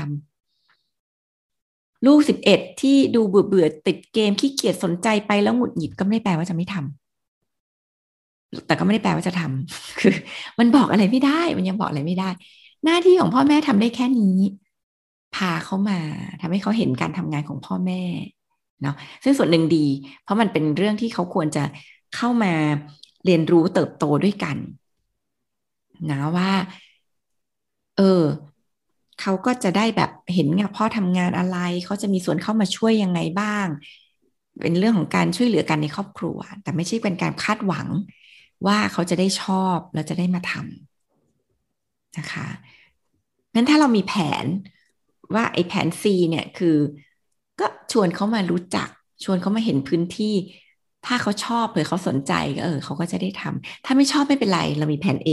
[0.83, 7.08] ำลูกสิบเอ็ดที่ดูเบื่อเบื่อติดเกมขี้เกียจสนใจไปแล้วหงุดหงิดก็ไม่ได้แปลว่าจะไม่ทำ
[8.67, 10.13] แต่ก็ไม่ได้แปลว่าจะทำคือ
[10.59, 12.29] มันบอกอะไรไม่ได้ มันยังบอกอะไรไม่ได้
[12.85, 14.39] หน้าที่ของพ่อแม่ทำได้แค่นี้
[15.37, 15.99] พาเขามา
[16.41, 18.03] ทำให้เขาเห็นการทำงานของพ่อแม่
[18.83, 18.95] เนาะ
[19.25, 19.87] ซึ่งส่วนหนึ่งดี
[20.23, 21.65] เพราะมันเป็นเรื่องที่เขาควรจะ
[22.17, 22.53] เข้ามา
[23.25, 24.57] เรียนรู้เติบโตด้วยกัน
[26.11, 26.51] นะว่า
[27.97, 28.23] เออ
[29.21, 33.67] เขาก็จะได้แบบเห็นไงพ่อทำงานอะไร เขาจะมีส่วนเข้ามาช่วยยังไงบ้าง
[34.63, 37.87] เป็นเรื่องของการช่วยเหลือกันในครอบครัว แต่ไม่ใช่เป็นการคาดหวัง
[38.67, 42.49] ว่าเขาจะได้ชอบแล้วจะได้มาทำนะคะ
[43.55, 44.45] งั้นถ้าเรามีแผน
[45.35, 46.77] ว่าไอ้แผน C เนี่ยคือ
[47.61, 48.89] ก็ชวนเขามารู้จัก
[49.25, 50.35] ชวนเขามาเห็นพื้นที่
[51.07, 55.31] ถ้าเขาชอบหรือเขาสนใจก็เออเขาก็จะได้ทำถ้าไม่ชอบไม่เป็นไร เรามีแผน A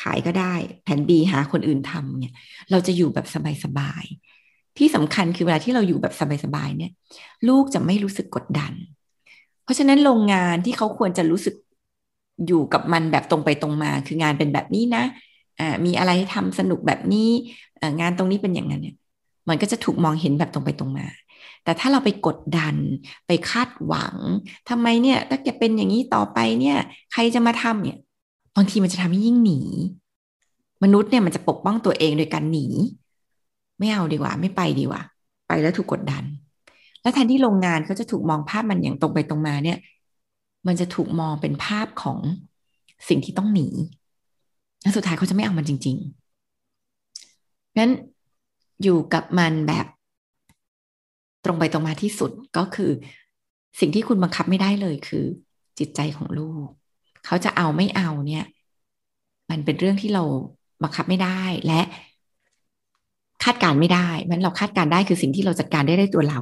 [0.00, 2.34] ขายก็ได้แผน B หาคนอื่นทำเนี่ย
[2.70, 3.26] เราจะอยู่แบบ
[3.64, 6.14] สบายๆที่สำคัญคือเวลาที่เราอยู่แบบ
[6.44, 6.92] สบายๆเนี่ย
[7.48, 8.72] ลูกจะไม่รู้สึกกดดัน
[9.64, 11.54] เพราะฉะนั้นโรงงานที่เขาควรจะรู้สึก
[12.46, 15.04] อยู่กับมันแบบตรงไปตรงมา คืองานเป็นแบบนี้นะ
[15.60, 17.30] อ่ามีอะไรทำสนุกแบบนี้
[18.00, 18.96] งานตรงนี้เป็นอย่างนั้นเนี่ย
[19.48, 21.06] มันก็จะถูกมองเห็นแบบตรงไปตรงมา
[21.64, 22.76] แต่ถ้าเราไปกดดัน
[23.26, 24.16] ไปคาดหวัง
[24.68, 26.78] ทำไมเนี่ย ถ้าแกเป็นอย่างนี้ต่อไปเนี่ย
[27.12, 27.98] ใครจะมาทำเนี่ย
[28.56, 29.60] บางทีมันจะทำให้ยิ่งหนี
[30.82, 32.66] มนุษย์เนี่ยมันจะปกป้องตัวเองโดยการหนี
[33.78, 35.02] ไม่เอาดีกว่า ไม่ไปดีกว่า
[35.46, 36.24] ไปแล้วถูกกดดัน
[37.02, 39.78] แล้วแทนที่โรงงานเขาจะถูกมองภาพมันอย่างตรงไปตรงมาเนี่ย
[40.66, 42.18] มันจะถูกมองเป็นภาพของ
[43.08, 43.68] สิ่งที่ต้องหนี
[44.82, 47.90] แล้วสุดท้ายเขาจะไม่เอามันจริงๆนั้น
[48.82, 49.86] อยู่กับมันแบบ
[51.44, 52.90] ตรงไปตรงมาที่สุดก็คือ
[53.80, 55.24] สิ่งที่คุณบังคับไม่ได้เลยคือ
[55.78, 56.66] จิตใจของลูก
[57.26, 58.44] เขาจะเอาไม่เอาเนี่ย
[59.50, 60.22] มันเป็นเรื่องที่เรา
[60.82, 61.80] บังคับไม่ได้และ
[63.44, 66.40] คาดการไม่ได้มันเราคาดการได้คือสิ่งที่เราจัดการได้ได้ตัวเรา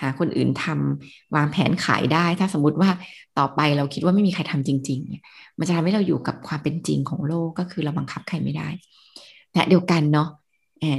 [0.00, 2.90] หาคนอื่นทำวางแผนขายได้ ถ้าสมมติว่า
[3.38, 8.68] ต่อไปเราคิดว่าไม่มีใครทำจริงๆมันจะทำให้เราอยู่กับความเป็นจริงของโลกก็คือเราบังคับใครไม่ได้
[9.52, 10.28] แต่เดียวกันเนาะ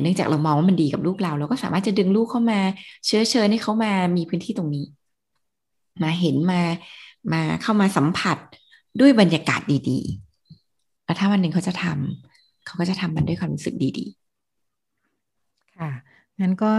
[0.02, 2.60] เนื่องจากเรามองว่ามันดีกับลูกเราเราก็สามารถจะดึงลูกเข้ามา
[3.06, 4.86] เชื้อเชิญให้เขามามีพื้นที่ตรงนี้
[6.04, 6.62] มาเห็นมา
[7.34, 8.38] มาเข้ามาสัมผัส
[9.00, 15.92] ด้วยบรรยากาศดีๆแล้วถ้าวันหนึ่งเขาจะทำเขาก็จะทำมันด้วยความรู้สึกดีๆ ค่ะ
[16.42, 16.74] งั้นก็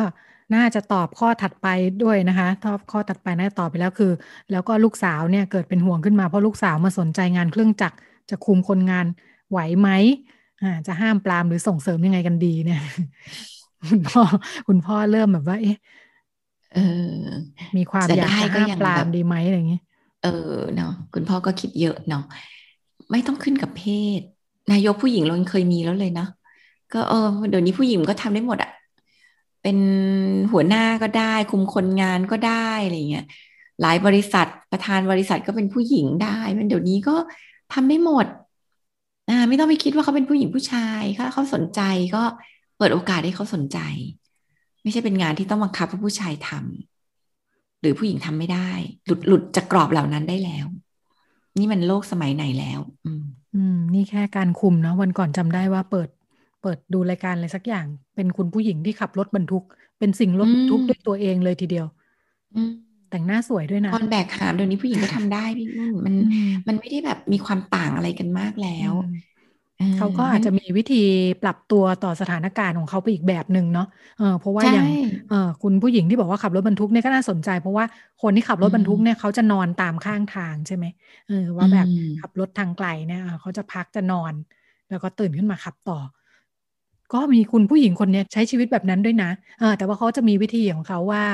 [0.54, 1.66] น่าจะตอบข้อถัดไป
[2.02, 4.12] ด้วยนะคะตอบข้อถัดไปน่าจะตอบไปแล้วคือ
[4.50, 7.96] แล้วก็ลูกสาวเนี่ยเกิดเป็นห่วงขึ้นมาเพราะลูกสาวมาสนใจงานเครื่องจักร
[8.30, 9.06] จะคุมคนงาน
[9.50, 9.88] ไหวไหม
[10.62, 12.80] อ่าจะห้ามปรามหรือส่งเสริมยังไงกันดีเนี่ย
[13.90, 14.22] คุณพ่อ
[14.68, 15.76] คุณพ่อเริ่มแบบว่า เอ๊ะ
[16.74, 16.80] เออ
[17.76, 19.80] มีความอยากจะห้ามปรามดีไหมอะไรอย่างนี้
[20.22, 20.28] เออ
[20.74, 22.22] เนาะคุณพ่อก็คิดเยอะเนาะ
[23.10, 23.82] ไม่ต้องขึ้นกับเพ
[24.18, 24.20] ศ
[24.72, 26.28] นายกผู้หญิงเราเคยมีแล้วเลยเนาะ
[26.92, 27.16] ก็เออ
[27.50, 28.70] เดี๋ยวนี้ผู้หญิงก็ทำได้หมดอะ
[29.64, 29.78] เป็น
[30.52, 33.26] หัวหน้าก็ได้ คุมคนงานก็ได้อะไรเงี้ย
[33.82, 37.16] หลายบริษัทประธานบริษัทก็เป็นผู้หญิงได้ มันเดี๋ยวนี้ก็
[37.72, 38.26] ทำได้หมด
[39.28, 41.80] อ่าไม่ต้องไปคิดว่าเขาเป็นผู้หญิงผู้ชายถ้าเขาสนใจ
[42.14, 42.22] ก็
[42.78, 43.78] เปิดโอกาสให้เขาสนใจ
[44.82, 48.70] ไม่ใช่เป็นงานที่ต้องบังคับให้ผู้ชายทำหรือผู้หญิงทำไม่ได้
[49.06, 50.66] หลุดหลุดจากกรอบเหล่านั้นได้แล้ว
[51.58, 56.08] นี่มันโลกสมัยไหนแล้ว อืมอืมนี่แค่การคุมเนาะวันก่อนจำได้ว่าเปิด
[56.64, 57.86] เปิดดูรายการอะไรสักอย่าง
[58.16, 59.64] เป็นคุณผู้หญิงที่ขับรถบรรทุก
[59.98, 61.86] เป็นสิ่งรถบรรทุกด้วยตัวเองเลยทีเดียว
[62.56, 62.72] อืม
[63.10, 66.14] แต่งหน้าสวยด้วยนะ ตอนแบกหามเดี๋ยวนี้ผู้หญิงก็ทำได้พี่นุ่นมัน
[66.68, 68.92] มันไม่ได้แบบมีความต่างอะไรกันมากแล้ว
[69.98, 71.02] เขาก็อาจจะมีวิธี
[71.42, 73.86] ปรับตัวต่อสถานการณ์ของเขาไปอีกแบบหนึ่งเนาะ
[74.18, 74.86] เออเพราะว่าอย่าง
[75.30, 77.84] เออคุณผู้หญิงที่บอกว่าขับรถบรรทุกเนี่ยก็น่าสนใจ เพราะว่า
[78.22, 80.86] คนที่ขับรถบรรทุกเนี่ยเขาจะนอนตามข้างทางใช่ไหม
[81.28, 81.86] เออว่าแบบ
[82.20, 84.32] ขับรถทางไกลเนี่ยเขาจะพักจะนอน
[84.90, 85.98] แล้วก็ตื่นขึ้นมาขับต่อ
[87.12, 91.24] ก็มีคุณผู้หญิงคนนี้ใช้ชีวิตแบบนั้นด้วยนะเออแต่ว่าเขาจะมีวิธีของเขาว่า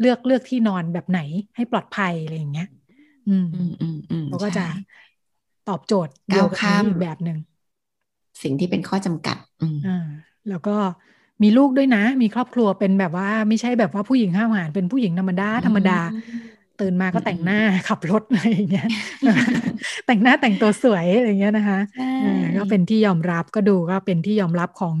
[0.00, 1.20] เลือกเลือกที่นอนแบบไหน
[1.56, 2.68] ให้ปลอดภัยอะไรอย่างเงี้ย
[3.28, 3.72] อืมอืม
[4.10, 4.64] อืมเขาก็จะ
[5.68, 7.38] ตอบโจทย์เดียวกันอีกแบบหนึ่ง
[8.42, 9.36] สิ่งที่เป็นข้อจำกัด
[9.86, 10.06] อ่า
[10.48, 10.76] แล้วก็
[11.42, 15.98] มีลูกด้วยนะ มีครอบครัวเป็นแบบว่า ไม่ใช่แบบว่าผู้หญิงห้าวหาญเป็นผู้หญิงธรรมดาธรรมดา
[16.80, 18.88] ตื่นมาก็แต่งหน้าขับรถอะไรอย่างเงี้ย
[20.06, 21.78] แต่งหน้าแต่งตัวสวยอะไรเงี้ยนะคะ
[22.58, 24.96] ก็เป็นที่ยอมรับก็ดูก็เป็นที่ยอมรับของ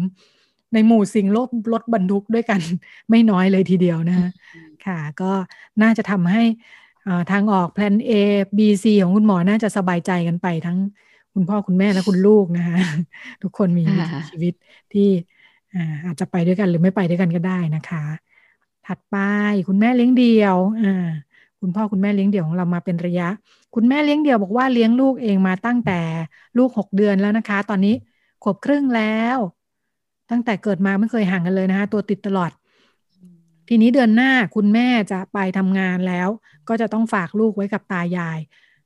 [0.72, 2.60] ในหมู่สิ่งรถรถบรรทุกด้วยกัน
[3.10, 4.16] ไม่น้อยเลยทีเดียวนะ
[4.86, 5.32] ค่ะ ก็
[5.82, 6.42] น่าจะทำให้
[7.32, 8.12] ทางออกแพลน A
[8.58, 10.78] B C ของคุณหมอน่าจะสบายใจกันไปทั้ง
[11.34, 12.78] คุณพ่อคุณแม่และคุณลูกนะคะ
[13.42, 13.84] ทุกคนมี
[14.30, 14.54] ชีวิต
[14.92, 15.08] ที่
[16.06, 18.04] อาจจะไปด้วยกันหรือไม่ไปด้วยกันก็ได้นะคะ
[18.86, 19.16] ถัดไป
[19.68, 21.06] คุณแม่เลี้ยงเดี่ยวอ่า
[21.64, 23.28] คุณพ่อคุณแม่เลี้ยงเดี่ยวของเรามาเป็นระยะ
[23.74, 26.00] คุณแม่เลี้ยงเดี่ยวบอกว่าเลี้ยงลูกเองมาตั้งแต่
[26.58, 27.94] ลูกหกเดือนแล้วนะคะ ตอนนี้
[28.42, 29.38] ขวบครึ่งแล้ว
[30.30, 32.50] ตั้งแต่เกิดมาไม่เคยห่างกันเลยนะคะ ตัวติดตลอด
[33.68, 36.28] ทีนี้เดือนหน้าคุณแม่จะไปทำงานแล้ว
[36.68, 38.38] ก็จะต้องฝากลูกไว้กับตายาย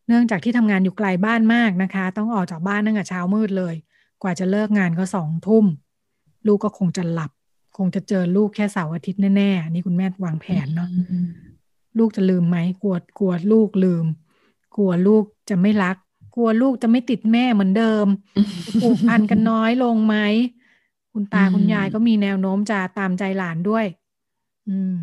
[0.07, 3.75] เนื่องจากที่ทำงานอยู่ไกลบ้านมากนะคะ ต้องออกจากบ้านตั้งแต่เช้ามืดเลย
[4.23, 5.65] กว่าจะเลิกงานก็สองทุ่ม
[6.47, 7.31] ลูกก็คงจะหลับ
[7.79, 10.89] คงจะเจอลูกแค่เสาร์อาทิตย์แน่ๆนี่คุณแม่วางแผนเนาะ
[11.99, 14.05] ลูกจะลืมไหมกลัวกลัวลูกลืม
[14.77, 15.97] กลัวลูกจะไม่รัก
[16.37, 18.07] กลัวลูกจะไม่ติดแม่เหมือนเดิม
[18.83, 20.17] ผูกพันกันน้อยลงไหม
[21.13, 23.85] คุณตาคุณยายก็มีแนวโน้มจะตามใจหลานด้วย
[24.69, 24.97] อืม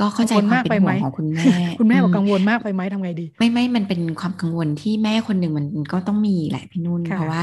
[0.00, 1.44] ก็เข้าใจความเป็นห่วงของคุณแม่
[1.78, 7.42] คุณแม่บอกกังวลมากไปไหมทำไงดี ไม่ไม่มันเป็นความกังวลที่แม่คนหนึ่งมันก็ต้องมีแหละพี่นุ่น เพราะว่า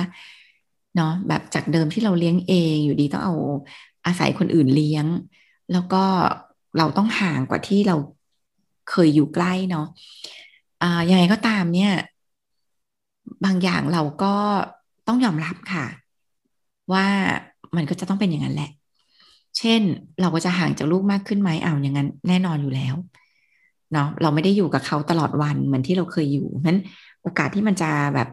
[0.95, 3.33] เนาะแบบจากเดิมที่เราเลี้ยงเองอยู่ดีต้องเอา
[4.05, 5.05] อาศัยคนอื่นเลี้ยง
[5.71, 6.03] แล้วก็
[6.77, 7.95] เราต้องห่างกว่าที่เรา
[8.89, 9.87] เคยอยู่ใกล้เนาะ
[10.83, 11.93] อ่ายังไงก็ตามเนี่ย
[13.45, 14.35] บางอย่างเราก็
[15.07, 15.85] ต้องยอมรับค่ะ
[16.93, 17.05] ว่า
[17.75, 18.71] มันก็จะต้องเป็นอย่างนั้นแหละ
[19.57, 19.81] เช่น
[20.21, 22.95] เราก็จะห่างจากลูกมากขึ้นไหมเอาอย่างนั้น แน่นอนอยู่แล้ว
[23.93, 26.79] เนาะเราไม่ได้อยู่กับเขาตลอดวันเหมือนที่เราเคยอยู่นั้น
[27.21, 28.27] โอกาสที่มันจะแบบ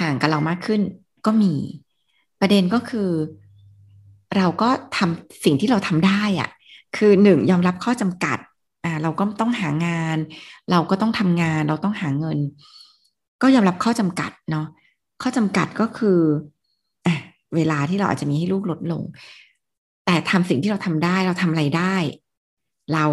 [0.00, 0.80] ห่างกับเรามากขึ้น
[1.26, 1.52] ก็มี
[2.40, 3.10] ประเด็นก็คือ
[4.36, 6.50] เราก็ทำสิ่งที่เราทำได้อะ
[6.96, 8.38] คือหนึ่งยอมรับข้อจำกัด
[8.84, 10.18] อ่าเราก็ต้องหางาน
[10.70, 12.38] เราก็ต้องทำงานเราต้องหาเงิน
[13.42, 14.66] ก็ยอมรับข้อจำกัดเนาะ
[15.22, 16.18] ข้อจำกัดก็คือ
[17.06, 17.14] อะ
[17.54, 19.02] เวลาที่เราอาจจะมีให้ลูกลดลง
[20.06, 21.96] แต่ทำสิ่งที่เราทำได้เราทำอะไรได้
[22.94, 23.06] เรา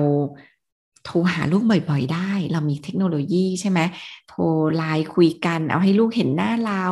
[1.06, 3.80] โทรหาลูกบ่อยๆ ได้ เรามีเทคโนโลยีใช่ไหม
[4.30, 4.42] โทร
[4.76, 6.84] ไลน์คุยกัน เอาให้ลูกเห็นหน้าเรา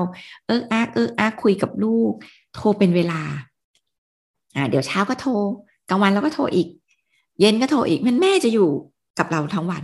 [0.47, 2.11] เอออาเอออาคุยกับลูก
[2.55, 3.21] โทรเป็นเวลา
[4.55, 5.31] อ่าเดี๋ยวเช้าก็โทร
[5.89, 6.67] กลางวันเราก็โทรอีก
[7.39, 8.69] เย็นก็โทรอีกมันแม่จะอยู่
[9.19, 9.83] กับเราทั้งวัน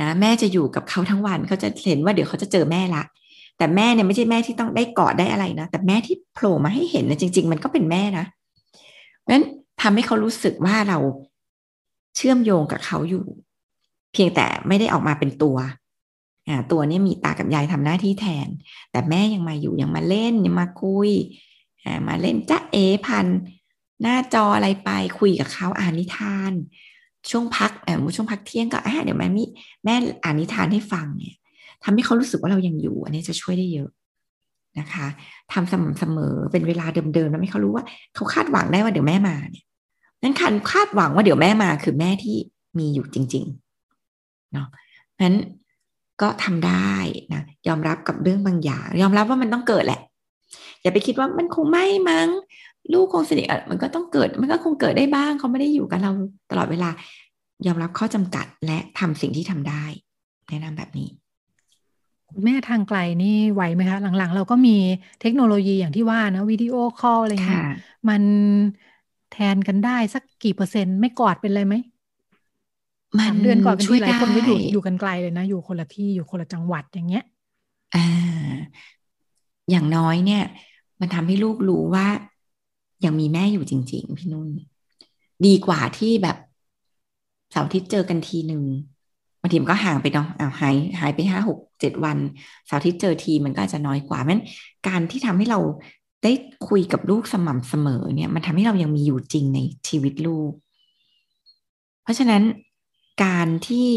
[0.00, 3.02] นะแม่จะอยู่กับเขาทั้งวันเขาจะเห็นว่าเดี๋ยวเขาจะเจอแม่ละ
[3.58, 8.26] แต่แม่เนี่ยไม่ใช่แม่ที่ต้องได้กอดได้อะไรนะ แต่แม่ที่โผล่มาให้เห็นนะจริง ๆ มันก็เป็นแม่นะ
[9.20, 9.44] เพราะฉะนั้น
[9.82, 10.98] ทำให้เขารู้สึกว่าเรา
[12.16, 13.24] เชื่อมโยงกับเขาอยู่
[14.12, 15.56] เพียงแต่ไม่ได้ออกมาเป็นตัว
[16.48, 18.48] อ่าตัวนี้มีตากับยายทำหน้าที่แทน
[18.90, 21.10] แต่แม่ยังมาอยู่ยังมาเล่นยังมาคุย
[21.84, 22.76] อ่ามาเล่นจ้าเอ
[23.06, 23.26] พัน
[24.02, 26.52] หน้าจออะไรไปคุยกับเขาอ่านนิทาน
[27.30, 29.44] ช่วงพักเออช่วงพักเที่ยงก็อ่าเดี๋ยวแม่มี
[29.84, 29.94] แม่
[30.24, 31.36] อ่านนิทานให้ฟังเนี่ย
[31.84, 33.90] ทำให้เขารู้สึกว่าเรายังอยู่ อันนี้จะช่วยได้เยอะ
[34.78, 35.06] นะคะ
[35.52, 37.84] ทำสม่ำเสมอเป็นเวลาเดิมๆแล้วไม่เขารู้ว่า
[38.14, 39.64] เขาคาดหวังได้ว่าเดี๋ยวแม่มาเนี่ย
[40.22, 42.36] นั้นคันคาดหวังว่าเดี๋ยวแม่มาคือแม่ที่
[42.78, 44.66] มีอยู่จริงๆเนาะ
[45.22, 45.36] นั้น
[46.22, 46.94] ก็ทำได้
[47.32, 50.00] นะยอมรับกับเรื่องบางอย่าง ยอมรับว่ามันต้องเกิดแหละ
[50.82, 52.28] อย่าไปคิดว่ามันคงไม่มั้ง
[52.92, 56.10] ลูกคงสนิทมันก็ต้องเกิด มันก็คงเกิดได้บ้างเขาไม่ได้อยู่กับเรา
[56.50, 56.90] ตลอดเวลา
[57.66, 59.84] ยอมรับข้อจำกัดและทำสิ่งที่ทำได้
[60.48, 61.08] แนะนำแบบนี้
[62.30, 64.76] คุณแม่ทางไกลนี่ไหวไหมคะ หลังๆ เราก็มี
[65.20, 67.66] เทคโนโลยีอย่างที่ว่านะวิดีโอคอลอะไรเงี้ย
[68.08, 68.22] มัน
[69.32, 71.74] แทนกันได้สักกี่เปอร์เซ็นต์ ไม่กอดเป็นเลยไหม
[73.18, 77.24] มันเดือนก่อนเป็นที่หลายคนไม่อยู่อยู่กันไกลเลยนะ อยู่คนละที่อยู่คนละจังหวัดอย่างเงี้ย
[77.94, 78.06] อ่า
[79.70, 80.42] อย่างน้อยเนี่ย
[81.00, 82.06] มันทำให้ลูกรู้ว่า
[83.04, 84.48] ยังมีแม่อยู่จริง ๆ พี่นุ่น
[85.46, 86.36] ดีกว่าที่แบบ
[87.52, 88.62] เสาร์อาทิตย์เจอกันทีหนึ่ง
[89.40, 92.18] บางทีมันก็ห่างไปเนาะอ้าวหายหายไปห้าหกเจ็ดวัน
[92.66, 94.42] เสาร์อาทิตย์เจอทีมันก็อาจจะน้อยกว่ามัน
[94.88, 95.60] การที่ทำให้เรา
[96.22, 96.32] ได้
[96.68, 100.52] คุยกับลูกสม่ำเสมอเนี่ย มันทำให้เรายังมีอยู่จริงในชีวิตลูก
[102.02, 102.42] เพราะฉะนั้น
[103.24, 103.90] การที่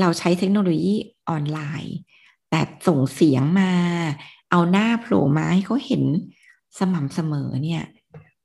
[0.00, 0.94] เราใช้เทคโนโลยี
[1.28, 1.96] ออนไลน์
[2.50, 3.72] แต่ส่งเสียงมา
[4.50, 6.02] เอาหน้าโผล่มาให้เขาเห็น
[6.78, 7.82] สม่ำเสมอเนี่ย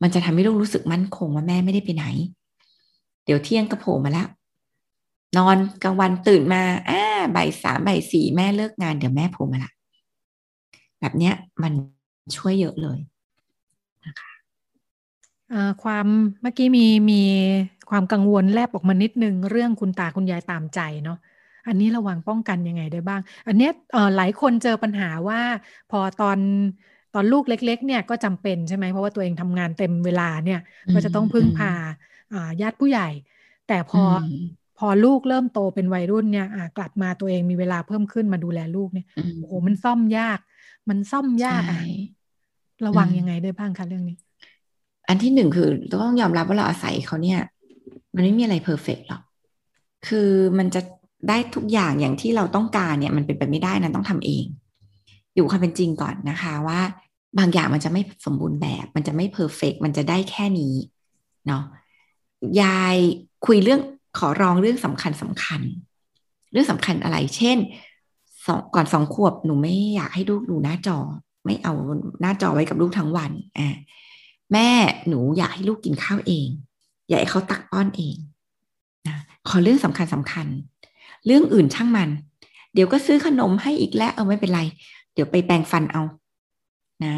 [0.02, 2.06] มันจะทำให้ลูกรู้สึกมั่นคงว่าแม่ไม่ได้ไปไหน
[3.26, 4.28] เดี๋ยวเที่ยงก็โผล่มาแล้ว
[5.38, 7.02] นอนกลางวันตื่นมาอ่า
[7.36, 9.72] บ่ายสามบ่ายสี่แม่เลิกงานเดี๋ยวแม่โผล่มาละ
[11.00, 11.74] แบบเนี้ยมัน
[12.38, 13.00] ช่วยเยอะเลย
[14.06, 14.32] นะคะ
[15.84, 16.06] ความ
[16.42, 17.22] เมื่อกี้มีมี
[17.90, 21.18] ความกังวลแลบออกมานิดนึง เรื่องคุณตาคุณยายตามใจเนาะ
[21.68, 25.42] อันนี้ระวังป้องกันยังไงได้บ้าง อันนี้เออหลายคนเจอปัญหาว่า
[25.92, 26.38] พอตอน
[27.16, 30.60] ตอนลูกเล็ก ๆ เนี่ยก็จำเป็นใช่ไหมเพราะว่าตัวเองทำงานเต็มเวลาเนี่ย
[30.94, 31.72] ก็จะต้องพึ่งพา
[32.62, 33.10] ญาติผู้ใหญ่
[33.68, 34.04] แต่พอ
[34.78, 36.48] พอลูกเริ่มโตเป็นวัยรุ่นเนี่ย
[36.78, 39.08] กลับมาตัวเองมีเวลาเพิ่มขึ้นมาดูแลลูกเนี่ย
[39.40, 40.40] โอ้โหมันซ่อมยาก
[40.90, 41.64] มันซ่อมยาก
[42.86, 44.18] ระวังยังไงได้บ้างคะเรื่องนี้
[45.08, 45.68] อันที่หนึ่งคือ
[46.04, 47.40] ต้องยอมรับว่าเราอาศัยเขาเนี่ย
[48.16, 49.22] มันไม่มีอะไรเพอร์เฟกหรอก
[50.08, 50.82] คือมันจะ
[51.30, 54.46] ได้ทุกอย่างอย่างที่เราต้องการเนี่ย มันเป็นไปไม่ได้นะต้องทำเอง
[55.36, 56.80] อยู่ความเป็นจริงก่อนนะคะว่า
[57.38, 60.76] บางอย่างมันจะไม่สมบูรณ์แบบ มันจะไม่เพอร์เฟกมันจะได้แค่นี้
[61.48, 61.64] เนาะ
[62.62, 62.98] ยาย
[63.46, 63.82] คุยเรื่อง
[64.18, 65.62] ขอร้องเรื่องสำคัญสำคัญ
[66.52, 67.58] เรื่องสำคัญอะไร เช่น
[68.46, 70.98] สองก่อนสองขวบหนูไม่อยากให้ลูกดูหน้าจอ
[71.46, 71.74] ไม่เอา
[72.22, 73.76] หน้าจอไว้กับลูกทั้งวันอ่า
[74.54, 74.70] แม่
[75.08, 76.48] หนูอยากให้ลูกกินข้าวเอง
[77.08, 78.16] อยากให้เขาตักป้อนเอง
[79.08, 79.18] นะ
[79.48, 80.48] ขอเรื่องสำคัญสำคัญ
[81.26, 82.10] เรื่องอื่นช่างมัน
[82.74, 84.62] เดี๋ยวก็ซื้อขนมให้อีกแล้วเออไม่เป็นไร
[85.14, 86.04] เดี๋ยวไปแปรงฟันเอา
[87.06, 87.16] นะ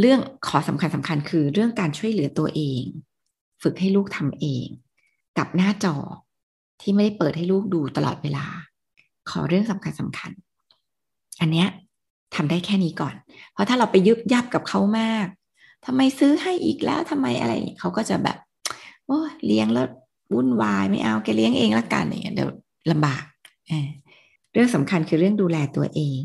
[0.00, 2.82] เรื่องขอสำคัญสำคัญคือเรื่องการช่วยเหลือตัวเอง
[3.62, 4.66] ฝึกให้ลูกทำเอง
[5.38, 5.96] กับหน้าจอ
[6.80, 8.46] ที่ไม่ได้เปิดให้ลูกดูตลอดเวลา
[9.30, 10.30] ขอเรื่องสำคัญสำคัญ
[11.40, 11.68] อันเนี้ย
[12.34, 13.14] ทำได้แค่นี้ก่อน
[13.52, 15.26] เพราะถ้าเราไปยึบยับกับเขามาก
[15.86, 18.36] ทำไมซื้อให้อีกแล้วทำไมอะไรเขาก็จะแบบ
[19.06, 19.86] โอ้เลี้ยงแล้ว
[20.34, 22.50] วุ่นวายไม่เอาแกเลี้ยงเองละกันเนี่ยเดี๋ยว
[22.90, 23.22] ลำบาก
[24.52, 26.20] เรื่องสำคัญคือเรื่องดูแลตัวเอง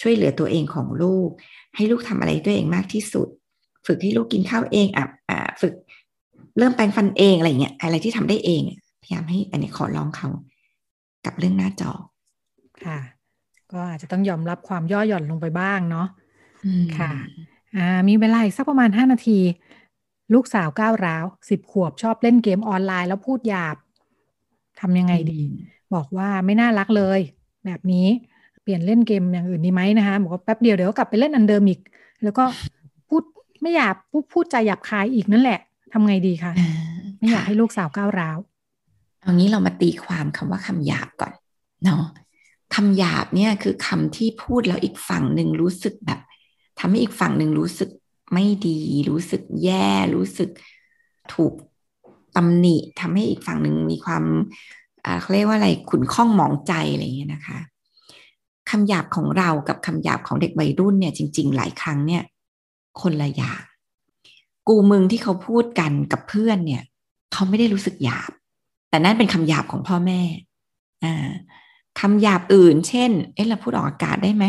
[0.00, 1.28] ช่วยเหลือตัวเองของลูก
[1.76, 3.28] ให้ลูกทำอะไรตัวเองมากที่สุด
[3.86, 5.74] ฝึกให้ลูกกินข้าวเองอะอ่าฝึก
[6.58, 8.62] เริ่มแปรงฟันเองอะไรเงี้ยอะไรที่ทำได้เอง
[9.02, 10.28] พยายามให้อันนี้ขอลองเขา
[11.24, 11.92] กับเรื่องหน้าจอ
[12.84, 12.98] ค่ะ
[13.72, 16.06] ก็อาจจะต้องยอมรับความย่อหย่อนลงไปบ้างเนาะ
[16.98, 17.12] ค่ะ
[17.76, 19.38] อ่ามีเวลาอีกสักประมาณห้านาที
[20.34, 23.76] ลูกสาวก้าวร้าวสิบขวบชอบเล่นเกมออนไลน์แล้วพูดหยาบ
[24.80, 25.40] ทำยังไงดี
[25.94, 27.20] บอกว่าไม่น่ารักเลย
[27.66, 28.06] แบบนี้
[28.66, 31.80] เปลี่ยนเล่นเกมอย่างอื่นดีไหมนะคะบอกว่าแป๊บเดียวเดี๋ยวกลับไปเล่นอันเดิมอีก
[32.22, 32.44] แล้วก็
[33.08, 33.22] พูด
[33.60, 35.60] ไม่หยาบพูดพูดใจหยาบคายอีกนั่นแหละ
[35.92, 36.52] ทำไงดีคะ
[37.18, 38.38] ไม่อยากให้ลูกสาวก้าวร้าว
[39.22, 41.32] เอางี้เรามาตีความคำว่าคำหยาบก่อน
[41.84, 42.04] เนาะ
[42.74, 46.20] คำหยาบเนี่ยคือคำที่พูดแล้วอีกฝั่งหนึ่งรู้สึกแบบ
[46.78, 47.90] ทำให้อีกฝั่งหนึ่งรู้สึก
[48.32, 48.78] ไม่ดี
[49.10, 50.50] รู้สึกแย่รู้สึก
[51.34, 51.52] ถูก
[52.36, 54.24] ตำหนิทำให้อีกฝั่งหนึ่งมีความ
[55.20, 57.58] เขาเรียกว่าอะไรขุนข้องหมองใจอะไรอย่างเงี้ยนะคะ
[58.70, 62.22] คำหยาบของเรากับคำหยาบของเด็กวัยรุ่นเนี่ยจริง ๆ หลายครั้งเนี่ย
[63.00, 63.62] คนละอย่าง
[64.68, 66.82] กูมึงที่เขาพูดกันกับเพื่อนเนี่ย
[67.32, 68.30] เขาไม่ได้รู้สึกหยาบ
[68.90, 70.20] แต่นั่นเป็นคำหยาบของพ่อแม่
[71.04, 71.28] อ่า
[72.00, 74.44] คำหยาบอื่น เช่น เอ๊ะเราพูดออกอากาศได้ไหม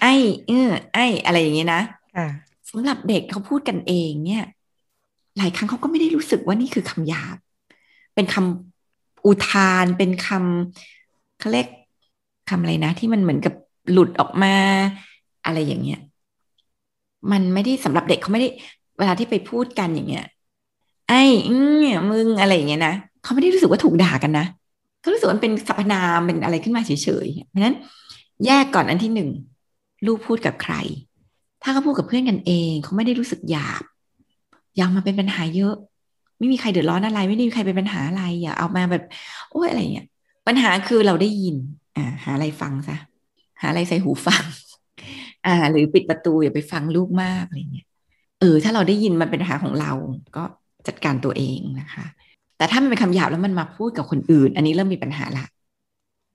[0.00, 0.14] ไอ้
[0.48, 1.82] เออไอ้อะไรอย่างเงี้ยนะ
[2.70, 4.44] สำหรับเด็กเขาพูดกันเองเนี่ย
[5.38, 7.36] หลายครั้งเขาก็ไม่ได้รู้สึกว่านี่คือคำหยาบ
[8.14, 11.68] เป็นคำอุทานเป็นคำเขาเรียก
[12.48, 13.54] คำอะไรนะ ที่มันเหมือนกับ
[13.90, 14.54] หลุดออกมา
[15.44, 16.00] อะไรอย่างเงี้ย
[17.32, 18.48] มันไม่ได้สำหรับเด็กเขาไม่ได้
[18.98, 20.26] เวลาที่ไปพูดกันอย่างเงี้ย
[21.08, 21.22] ไอ้
[21.80, 24.46] เนี่ยมึงอะไรอย่างเงี้ยนะเขาไม่ได้รู้สึกว่าถูกด่ากันนะ
[25.00, 26.90] เขารู้สึกมันเป็นสรรพนามเป็นอะไรขึ้นมาเฉ
[27.24, 27.76] ยๆเพราะนั้น
[28.46, 29.30] แยกก่อนอันที่หนึ่ง
[30.06, 30.74] ลูกพูดกับใคร
[31.62, 33.82] ถ้าเขาพูดกับเพื่อนกันเองเขาไม่ได้รู้สึกหยาบ
[34.76, 35.74] อยากมาเป็นปัญหาเยอะ
[36.38, 39.04] ไม่มีใครเดือดร้อนอะไร ไม่ได้มีใครเป็นปัญหาอะไรอย่าเอามาแบบ
[39.50, 40.06] โอ้ยอะไรเงี้ย
[40.46, 41.56] ปัญหาคือเราได้ยิน
[41.96, 42.96] อ่าหาอะไรฟังซะ
[43.60, 44.44] หาอะไรใส่หูฟัง
[45.46, 47.86] อ่า หรือปิดประตูอย่าไปฟังลูกมากอะไรเงี้ย
[48.40, 49.92] เออ ถ้าเราได้ยินมันเป็นปัญหาของเรา
[50.36, 50.44] ก็
[50.86, 52.04] จัดการตัวเองนะคะ
[52.56, 55.44] แต่ถ้ามันเป็นคำหยาบแล้วมันมาพูดกับคนอื่น อันนี้เริ่มมีปัญหาละ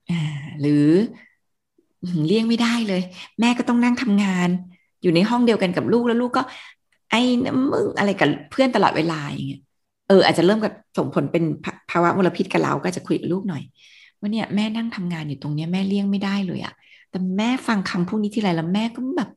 [0.10, 0.16] อ่า
[0.62, 0.88] หรือ
[2.26, 3.02] เลี่ยงไม่ได้เลย
[3.40, 4.50] แม่ก็ต้องนั่งทำงาน
[5.02, 6.42] อยู่ในห้องเดียวกันกับลูกแล้วลูกก็
[7.12, 7.22] ไอ้
[7.72, 9.62] มึงอะไรกับเพื่อนตลอดเวลาอย่างเงี้ย
[10.08, 11.44] เอออาจจะเริ่มกับส่งผลเป็น
[11.90, 13.64] ภาวะมลพิษกับเราก็จะคุยกับลูกหน่อย
[14.20, 16.74] ว่าเนี่ยแม่นั่งทำงานอยู่ตรงเนี้ยแม่เลี่ยงไม่ได้เลยอะ
[17.10, 19.30] แต่แม่ฟังคำพวกนี้ทีไรแล้วแม่ก็แบบ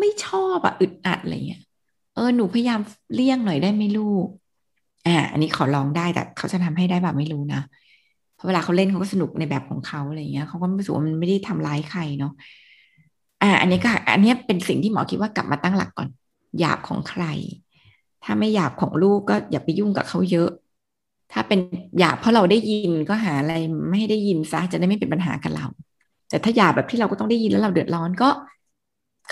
[0.00, 1.60] ไม่ชอบอะอึดอัดอะไรเงี้ย
[2.14, 2.80] เออหนูพยายาม
[3.14, 4.26] เลี่ยงหน่อยได้ไหมลูก
[5.06, 7.60] อ่าอันนี้ขอลองได้แต่เขาจะทำให้ได้แบบไม่รู้นะ
[8.34, 12.32] เพราะเวลาเขาเล่นเขาก็สนุกในแบบของเขาอะไรเงี้ยเขาก็ไม่รู้สึกว่ามันไม่ได้ทำร้ายใครเนาะ
[13.42, 16.08] อ่า อันนี้ก็อันนี้เป็นสิ่งที่หมอคิดว่ากลับมาตั้งหลักก่อน
[16.58, 17.24] หยาบของใคร
[18.24, 20.50] ถ้าไม่หยาบของลูกก็อย่าไปยุ่งกับเขาเยอะ
[21.32, 21.60] ถ้าเป็น
[21.98, 23.54] หยาบเพราะเราได้ยินก็หาอะไร
[23.88, 25.66] ไม่ให้ได้ยินซะจะได้ไม่เป็นปัญหากับเรา
[26.28, 28.30] แต่ถ้าหยาบแบบที่เราก็ต้องได้ยินแล้วเราเดือดร้อนก็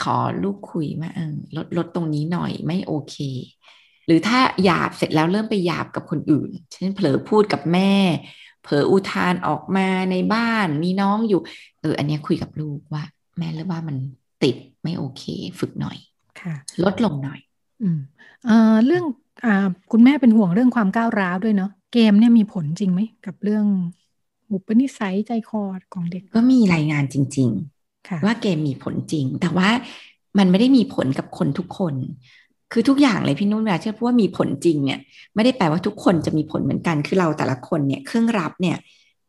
[0.02, 3.16] ขอลูกคุยมาเออลดลดตรงนี้หน่อยไม่โอเค
[4.06, 7.92] หรือถ้าหยาบเสร็จแล้วเริ่มไปหยาบกับคนอื่น เช่นเผลอพูดกับแม่
[8.62, 11.40] เผลออุทานออกมาในบ้านมีน้องอยู่
[11.80, 13.04] เออ อันนี้คุยกับลูกว่า
[13.38, 13.96] แม่เรือว่ามัน
[14.42, 15.22] ติดไม่โอเค
[15.60, 15.98] ฝึกหน่อย
[16.40, 17.40] ค่ะ ลดลงหน่อย
[17.82, 18.00] อืม
[18.46, 19.04] เอ่อเรื่อง
[19.44, 23.66] อ่าคุณแม่เป็นห่วงเรื่องความก้าวร้าวด้วยเนาะ เกมเนี่ยมีผลจริงไหมกับเรื่อง
[24.50, 25.62] อุปนิสัยใจคอ
[25.94, 27.48] ของเด็ก ก็มีรายงานจริง
[27.86, 29.68] ๆ ว่าเกมมีผลจริง แต่ว่า
[30.38, 31.94] มันไม่ได้มีผลกับคนทุกคน
[32.72, 35.00] คือทุกอย่างเลยพี่นุ่นเวลาเชื่อพูดว่ามีผลจริงเนี่ย
[35.34, 38.76] ไม่ได้แปลว่าทุกคนจะมีผลเหมือนกัน คือเราแต่ละคนเนี่ยเครื่องรับเนี่ย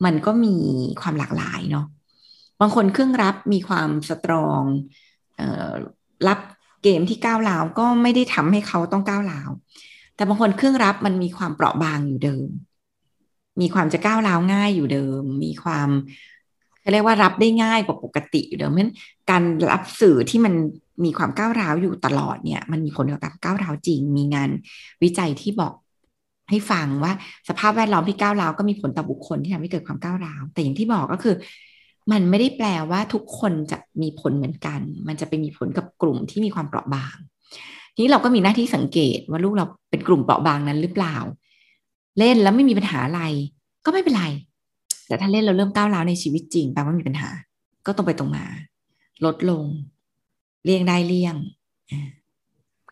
[0.05, 0.55] มันก็มี
[1.01, 1.85] ความหลากหลายเนาะ
[2.61, 4.61] บางคนเครื่องรับมีความสตรอง
[5.39, 5.71] ออ
[6.27, 6.39] รับ
[6.83, 9.49] เกมที่ก้าวร้าวก็ไม่ได้ทำให้เขาต้องก้าวร้าว
[10.17, 12.47] แต่บางคนเครื่องรับมันมีความเปราะบางอยู่เดิม
[13.61, 15.89] มีความจะก้าวร้าวง่ายอยู่เดิม มีความ
[16.81, 18.93] เขาเรียกว่ารับได้ง่ายกว่าปกติอยู่เดิมเพราะฉะนั้น
[19.29, 20.53] การรับสื่อที่มัน
[21.05, 24.49] มีความก้าวร้าวอยู่ตลอดเนี่ย มันมีผลกับการก้าวร้าวจริง มีงาน
[25.03, 25.73] วิจัยที่บอก
[26.49, 27.13] ให้ฟังว่า
[27.49, 31.35] สภาพแวดล้อมที่ก้าวร้าวก็มีผลต่อบุคคลที่ทำให้เกิดความก้าวร้าว แต่อย่างที่บอกก็คือ
[32.11, 37.17] มันไม่ได้แปลว่าทุกคนจะมีผลเหมือนกัน มันจะไปมีผลกับกลุ่มที่มีความเปราะบาง
[37.99, 41.15] นี้เราก็มีหน้าที่สังเกตว่าลูกเราเป็นกลุ่มเปราะบางนั้นหรือเปล่า
[42.19, 43.21] เล่นแล้วไม่มีปัญหาอะไร
[43.85, 44.25] ก็ไม่เป็นไร
[45.07, 47.29] แต่ถ้าเล่นเราเริ่มก้าวร้าวในชีวิตจริงแปลว่ามีปัญหา
[47.85, 48.43] ก็ตรงไปตรงมา
[49.25, 49.65] ลดลง
[50.63, 51.35] เลี่ยงได้เลี่ยง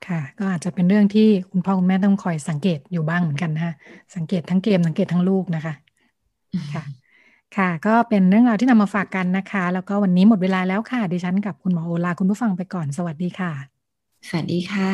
[0.07, 3.73] ค่ะ ก็อาจจะเป็นเรื่องที่คุณพ่อคุณแม่ต้องคอยสังเกตอยู่บ้างเหมือนกันนะคะ
[4.15, 5.73] สังเกตทั้งเกมสังเกตทั้งลูกนะคะ
[6.73, 6.83] ค่ะ
[7.57, 13.74] ค่ะ ก็เป็นเรื่องราวที่นำมาฝากกันนะคะ แล้วก็วันนี้หมดเวลาแล้วค่ะ ดิฉันกับคุณหมอโอลาคุณผู้ฟังไปก่อน สวัสดีค่ะ
[14.29, 14.93] สวัสดีค่ะ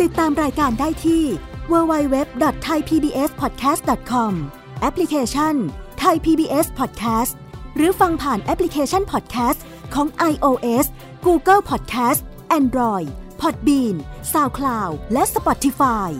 [0.00, 1.24] ติดตามรายการได้ที่
[1.72, 4.32] www.thaipbspodcast.com
[4.80, 5.54] แอปพลิเคชัน
[6.02, 7.32] Thai PBS Podcast
[7.76, 9.60] หรือฟังผ่านแอปพลิเคชัน Podcast
[9.94, 10.86] ของ iOS
[11.26, 12.20] Google Podcast
[12.58, 13.08] Android
[13.40, 13.96] Podbean
[14.32, 16.10] SoundCloud และ Spotify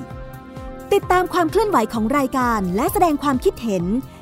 [0.92, 3.84] ติดตามความเคลื่อนไหวของรายการและแสดงความคิดเห็น